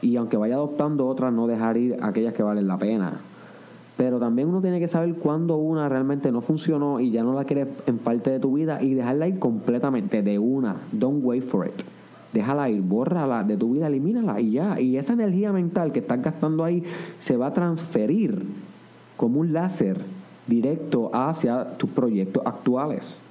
Y 0.00 0.16
aunque 0.16 0.38
vaya 0.38 0.54
adoptando 0.54 1.06
otras, 1.06 1.34
no 1.34 1.46
dejar 1.46 1.76
ir 1.76 1.98
aquellas 2.00 2.32
que 2.32 2.42
valen 2.42 2.66
la 2.66 2.78
pena. 2.78 3.20
Pero 3.96 4.18
también 4.20 4.48
uno 4.48 4.60
tiene 4.60 4.78
que 4.78 4.88
saber 4.88 5.14
cuándo 5.14 5.56
una 5.56 5.88
realmente 5.88 6.30
no 6.30 6.42
funcionó 6.42 7.00
y 7.00 7.10
ya 7.10 7.22
no 7.22 7.32
la 7.32 7.44
quieres 7.44 7.68
en 7.86 7.98
parte 7.98 8.30
de 8.30 8.38
tu 8.38 8.54
vida 8.54 8.82
y 8.82 8.94
dejarla 8.94 9.28
ir 9.28 9.38
completamente 9.38 10.22
de 10.22 10.38
una. 10.38 10.76
Don't 10.92 11.24
wait 11.24 11.42
for 11.42 11.66
it. 11.66 11.82
Déjala 12.32 12.68
ir, 12.68 12.82
bórrala 12.82 13.42
de 13.42 13.56
tu 13.56 13.72
vida, 13.72 13.86
elimínala 13.86 14.38
y 14.40 14.52
ya. 14.52 14.78
Y 14.78 14.98
esa 14.98 15.14
energía 15.14 15.52
mental 15.52 15.92
que 15.92 16.00
estás 16.00 16.20
gastando 16.20 16.64
ahí 16.64 16.82
se 17.18 17.38
va 17.38 17.46
a 17.46 17.52
transferir 17.54 18.44
como 19.16 19.40
un 19.40 19.54
láser 19.54 19.98
directo 20.46 21.10
hacia 21.14 21.78
tus 21.78 21.88
proyectos 21.88 22.42
actuales. 22.44 23.22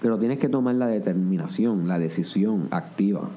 Pero 0.00 0.18
tienes 0.18 0.38
que 0.38 0.48
tomar 0.48 0.74
la 0.76 0.86
determinación, 0.86 1.88
la 1.88 1.98
decisión 1.98 2.68
activa. 2.70 3.28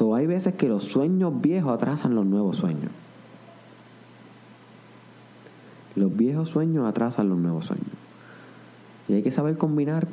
So, 0.00 0.14
hay 0.14 0.26
veces 0.26 0.54
que 0.54 0.66
los 0.66 0.84
sueños 0.84 1.42
viejos 1.42 1.74
atrasan 1.74 2.14
los 2.14 2.24
nuevos 2.24 2.56
sueños. 2.56 2.90
Los 5.94 6.16
viejos 6.16 6.48
sueños 6.48 6.88
atrasan 6.88 7.28
los 7.28 7.36
nuevos 7.36 7.66
sueños. 7.66 7.84
Y 9.08 9.12
hay 9.12 9.22
que 9.22 9.30
saber 9.30 9.58
combinar 9.58 10.08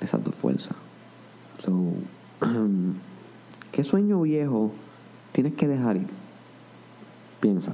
esas 0.00 0.22
dos 0.22 0.32
fuerzas. 0.36 0.76
So, 1.58 1.72
¿Qué 3.72 3.82
sueño 3.82 4.22
viejo 4.22 4.70
tienes 5.32 5.54
que 5.54 5.66
dejar 5.66 5.96
ir? 5.96 6.06
Piensa. 7.40 7.72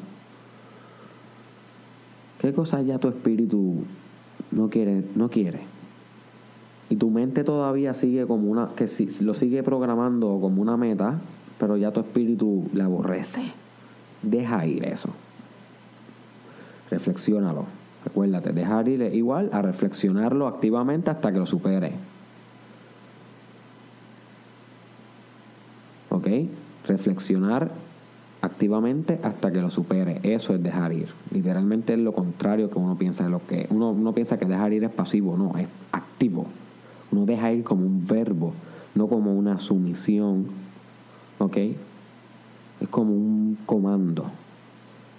¿Qué 2.41 2.55
cosa 2.55 2.81
ya 2.81 2.99
tu 2.99 3.09
espíritu 3.09 3.85
no 4.51 4.71
quiere, 4.71 5.05
no 5.15 5.29
quiere? 5.29 5.80
Y 6.91 6.97
tu 6.97 7.09
mente 7.09 7.45
todavía 7.45 7.95
sigue 7.95 8.27
como 8.27 8.51
una, 8.51 8.71
que 8.75 8.89
si, 8.89 9.07
lo 9.23 9.33
sigue 9.33 9.63
programando 9.63 10.39
como 10.41 10.61
una 10.61 10.77
meta, 10.77 11.21
pero 11.59 11.77
ya 11.77 11.93
tu 11.93 12.01
espíritu 12.01 12.69
le 12.75 12.83
aborrece. 12.83 13.43
Deja 14.23 14.67
ir 14.67 14.85
eso. 14.85 15.11
Reflexiónalo. 16.91 17.67
Recuérdate, 18.05 18.53
dejar 18.53 18.89
ir 18.89 19.03
igual 19.15 19.51
a 19.53 19.63
reflexionarlo 19.63 20.49
activamente 20.49 21.11
hasta 21.11 21.31
que 21.31 21.39
lo 21.39 21.47
supere. 21.47 21.93
¿Ok? 26.09 26.27
Reflexionar 26.89 27.71
activamente 28.43 29.21
hasta 29.23 29.53
que 29.53 29.61
lo 29.61 29.71
supere. 29.71 30.19
Eso 30.25 30.57
es 30.57 30.63
dejar 30.63 30.93
ir. 30.93 31.09
Literalmente 31.31 31.93
es 31.93 32.01
lo 32.01 32.13
contrario 32.13 32.69
que 32.69 32.79
uno 32.81 32.97
piensa 32.97 33.23
de 33.25 33.31
lo 33.31 33.47
que 33.47 33.69
uno, 33.71 33.91
uno 33.91 34.13
piensa 34.13 34.41
que 34.41 34.47
dejar 34.47 34.73
ir 34.73 34.83
es 34.83 34.91
pasivo, 34.91 35.37
no, 35.37 35.57
es 35.57 35.69
activo. 35.93 36.47
Uno 37.13 37.27
deja 37.27 37.53
ir 37.53 37.65
como 37.65 37.87
un 37.87 38.07
verbo, 38.07 38.53
no 38.95 39.09
como 39.09 39.35
una 39.35 39.59
sumisión. 39.59 40.47
¿Ok? 41.39 41.57
Es 42.81 42.89
como 42.91 43.13
un 43.13 43.59
comando. 43.67 44.31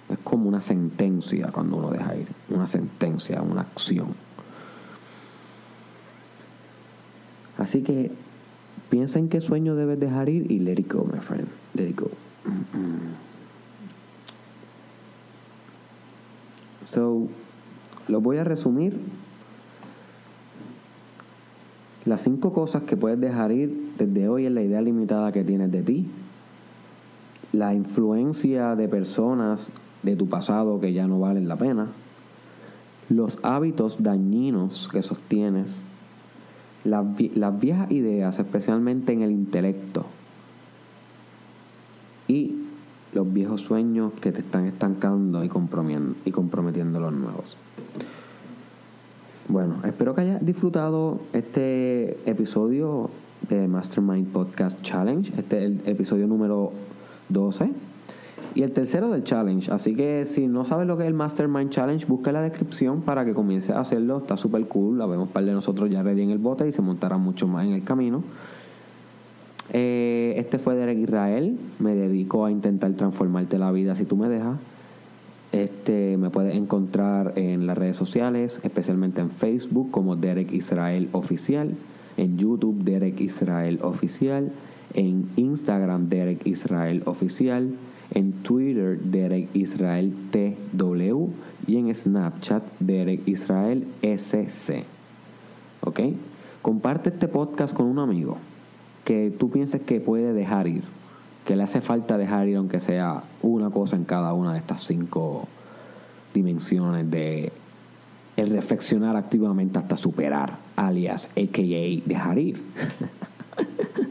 Es 0.08 0.18
como 0.18 0.48
una 0.48 0.62
sentencia 0.62 1.48
cuando 1.52 1.76
uno 1.76 1.90
deja 1.90 2.16
ir. 2.16 2.28
Una 2.48 2.66
sentencia, 2.66 3.42
una 3.42 3.62
acción. 3.62 4.08
Así 7.58 7.82
que 7.82 8.10
piensa 8.90 9.18
en 9.18 9.28
qué 9.28 9.40
sueño 9.40 9.74
debes 9.74 10.00
dejar 10.00 10.28
ir 10.28 10.50
y 10.50 10.58
let 10.58 10.72
it 10.72 10.92
go, 10.92 11.04
my 11.04 11.20
friend. 11.20 11.48
Let 11.74 11.88
it 11.88 11.98
go. 11.98 12.10
So, 16.86 17.28
lo 18.08 18.20
voy 18.20 18.38
a 18.38 18.44
resumir. 18.44 18.98
Las 22.04 22.22
cinco 22.22 22.52
cosas 22.52 22.82
que 22.82 22.96
puedes 22.96 23.20
dejar 23.20 23.52
ir 23.52 23.92
desde 23.96 24.28
hoy 24.28 24.46
es 24.46 24.52
la 24.52 24.62
idea 24.62 24.80
limitada 24.80 25.30
que 25.30 25.44
tienes 25.44 25.70
de 25.70 25.82
ti, 25.82 26.06
la 27.52 27.74
influencia 27.74 28.74
de 28.74 28.88
personas 28.88 29.68
de 30.02 30.16
tu 30.16 30.28
pasado 30.28 30.80
que 30.80 30.92
ya 30.92 31.06
no 31.06 31.20
valen 31.20 31.46
la 31.46 31.56
pena, 31.56 31.88
los 33.08 33.38
hábitos 33.42 34.02
dañinos 34.02 34.88
que 34.90 35.02
sostienes, 35.02 35.80
las, 36.84 37.04
viejas 37.60 37.90
ideas, 37.92 38.38
especialmente 38.40 39.12
en 39.12 39.22
el 39.22 39.30
intelecto, 39.30 40.06
y 42.26 42.56
los 43.12 43.32
viejos 43.32 43.60
sueños 43.60 44.12
que 44.20 44.32
te 44.32 44.40
están 44.40 44.66
estancando 44.66 45.44
y 45.44 45.50
y 46.24 46.30
comprometiendo 46.30 46.98
los 46.98 47.12
nuevos. 47.12 47.56
Bueno, 49.52 49.74
espero 49.84 50.14
que 50.14 50.22
hayas 50.22 50.46
disfrutado 50.46 51.20
este 51.34 52.16
episodio 52.24 53.10
de 53.50 53.68
Mastermind 53.68 54.28
Podcast 54.28 54.80
Challenge. 54.80 55.30
Este 55.36 55.58
es 55.58 55.64
el 55.64 55.80
episodio 55.84 56.26
número 56.26 56.72
12 57.28 57.70
y 58.54 58.62
el 58.62 58.72
tercero 58.72 59.10
del 59.10 59.24
challenge. 59.24 59.70
Así 59.70 59.94
que 59.94 60.24
si 60.24 60.46
no 60.46 60.64
sabes 60.64 60.86
lo 60.86 60.96
que 60.96 61.02
es 61.02 61.08
el 61.08 61.12
Mastermind 61.12 61.68
Challenge, 61.68 62.06
busca 62.06 62.32
la 62.32 62.40
descripción 62.40 63.02
para 63.02 63.26
que 63.26 63.34
comiences 63.34 63.76
a 63.76 63.80
hacerlo. 63.80 64.20
Está 64.20 64.38
súper 64.38 64.66
cool. 64.68 64.96
La 64.96 65.04
vemos 65.04 65.28
par 65.28 65.44
de 65.44 65.52
nosotros 65.52 65.90
ya 65.90 66.02
ready 66.02 66.22
en 66.22 66.30
el 66.30 66.38
bote 66.38 66.66
y 66.66 66.72
se 66.72 66.80
montará 66.80 67.18
mucho 67.18 67.46
más 67.46 67.66
en 67.66 67.72
el 67.72 67.84
camino. 67.84 68.24
Eh, 69.70 70.32
este 70.38 70.58
fue 70.58 70.76
Derek 70.76 70.96
Israel. 70.96 71.58
Me 71.78 71.94
dedico 71.94 72.46
a 72.46 72.50
intentar 72.50 72.90
transformarte 72.92 73.58
la 73.58 73.70
vida 73.70 73.96
si 73.96 74.06
tú 74.06 74.16
me 74.16 74.30
dejas. 74.30 74.56
Este 75.52 76.16
me 76.16 76.30
puedes 76.30 76.54
encontrar 76.54 77.34
en 77.36 77.66
las 77.66 77.76
redes 77.76 77.96
sociales, 77.96 78.58
especialmente 78.62 79.20
en 79.20 79.30
Facebook 79.30 79.90
como 79.90 80.16
Derek 80.16 80.50
Israel 80.52 81.10
Oficial, 81.12 81.74
en 82.16 82.38
YouTube 82.38 82.82
Derek 82.84 83.20
Israel 83.20 83.78
Oficial, 83.82 84.50
en 84.94 85.28
Instagram 85.36 86.08
Derek 86.08 86.46
Israel 86.46 87.02
Oficial, 87.04 87.70
en 88.14 88.32
Twitter 88.32 88.98
Derek 88.98 89.54
Israel 89.54 90.14
TW 90.30 91.28
y 91.66 91.76
en 91.76 91.94
Snapchat 91.94 92.62
Derek 92.80 93.26
Israel 93.28 93.86
SC. 94.02 94.84
¿Ok? 95.82 96.00
Comparte 96.62 97.10
este 97.10 97.28
podcast 97.28 97.74
con 97.74 97.86
un 97.86 97.98
amigo 97.98 98.38
que 99.04 99.30
tú 99.30 99.50
pienses 99.50 99.82
que 99.82 100.00
puede 100.00 100.32
dejar 100.32 100.66
ir, 100.66 100.84
que 101.44 101.56
le 101.56 101.62
hace 101.62 101.80
falta 101.80 102.16
dejar 102.16 102.48
ir 102.48 102.56
aunque 102.56 102.80
sea 102.80 103.24
una 103.42 103.70
cosa 103.70 103.96
en 103.96 104.04
cada 104.04 104.32
una 104.32 104.52
de 104.52 104.58
estas 104.58 104.84
cinco 104.86 105.48
dimensiones 106.32 107.10
de 107.10 107.52
el 108.36 108.50
reflexionar 108.50 109.16
activamente 109.16 109.78
hasta 109.78 109.96
superar, 109.96 110.56
alias, 110.76 111.28
AKA, 111.36 112.02
dejar 112.06 112.38
ir. 112.38 112.62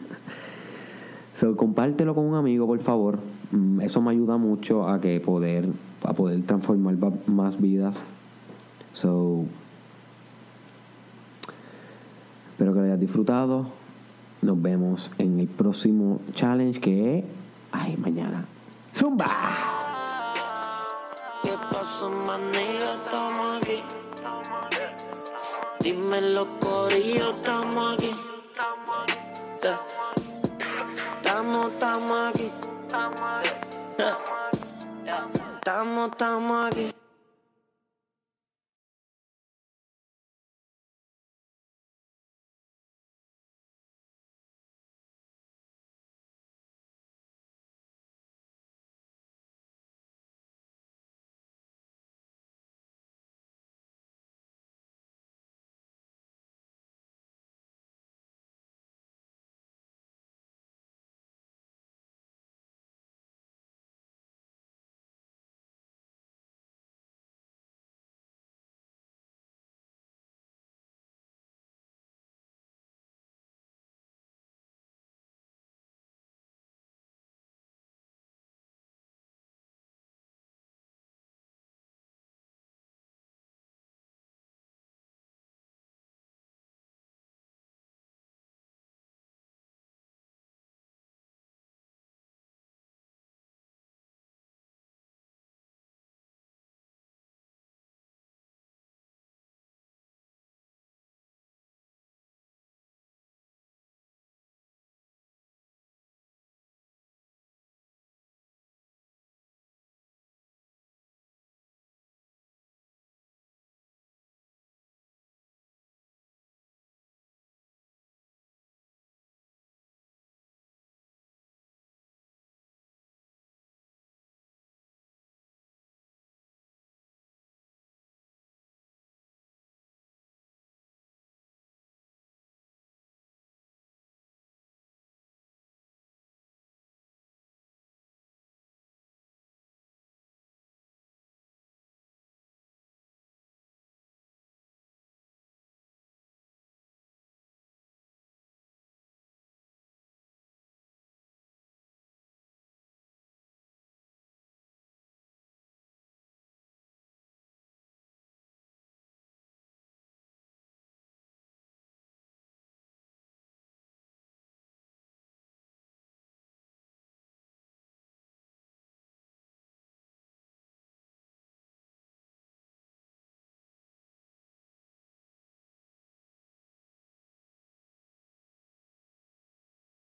so, 1.33 1.55
compártelo 1.55 2.13
con 2.13 2.25
un 2.25 2.35
amigo, 2.35 2.67
por 2.67 2.79
favor. 2.79 3.17
Mm, 3.51 3.81
eso 3.81 4.01
me 4.01 4.11
ayuda 4.11 4.37
mucho 4.37 4.87
a 4.87 5.01
que 5.01 5.19
poder, 5.19 5.67
a 6.03 6.13
poder 6.13 6.43
transformar 6.43 6.95
más 7.25 7.59
vidas. 7.59 7.99
So, 8.93 9.45
espero 12.51 12.73
que 12.73 12.79
lo 12.79 12.85
hayas 12.85 12.99
disfrutado. 12.99 13.80
Nos 14.41 14.59
vemos 14.59 15.11
en 15.19 15.39
el 15.39 15.47
próximo 15.47 16.19
challenge 16.33 16.79
que 16.79 17.19
es. 17.19 17.25
Ay, 17.71 17.95
mañana. 17.97 18.45
¡Zumba! 18.93 19.25
¿Qué 21.43 21.51
pasó, 21.71 22.09
manilla? 22.09 22.95
Estamos 23.05 23.57
aquí. 23.57 23.83
Dímelo, 25.81 26.47
corillo, 26.59 27.31
estamos 27.31 27.93
aquí. 27.93 28.11
Estamos, 31.21 31.71
estamos 31.71 32.11
aquí. 32.29 32.49
Estamos, 35.61 36.09
estamos 36.11 37.00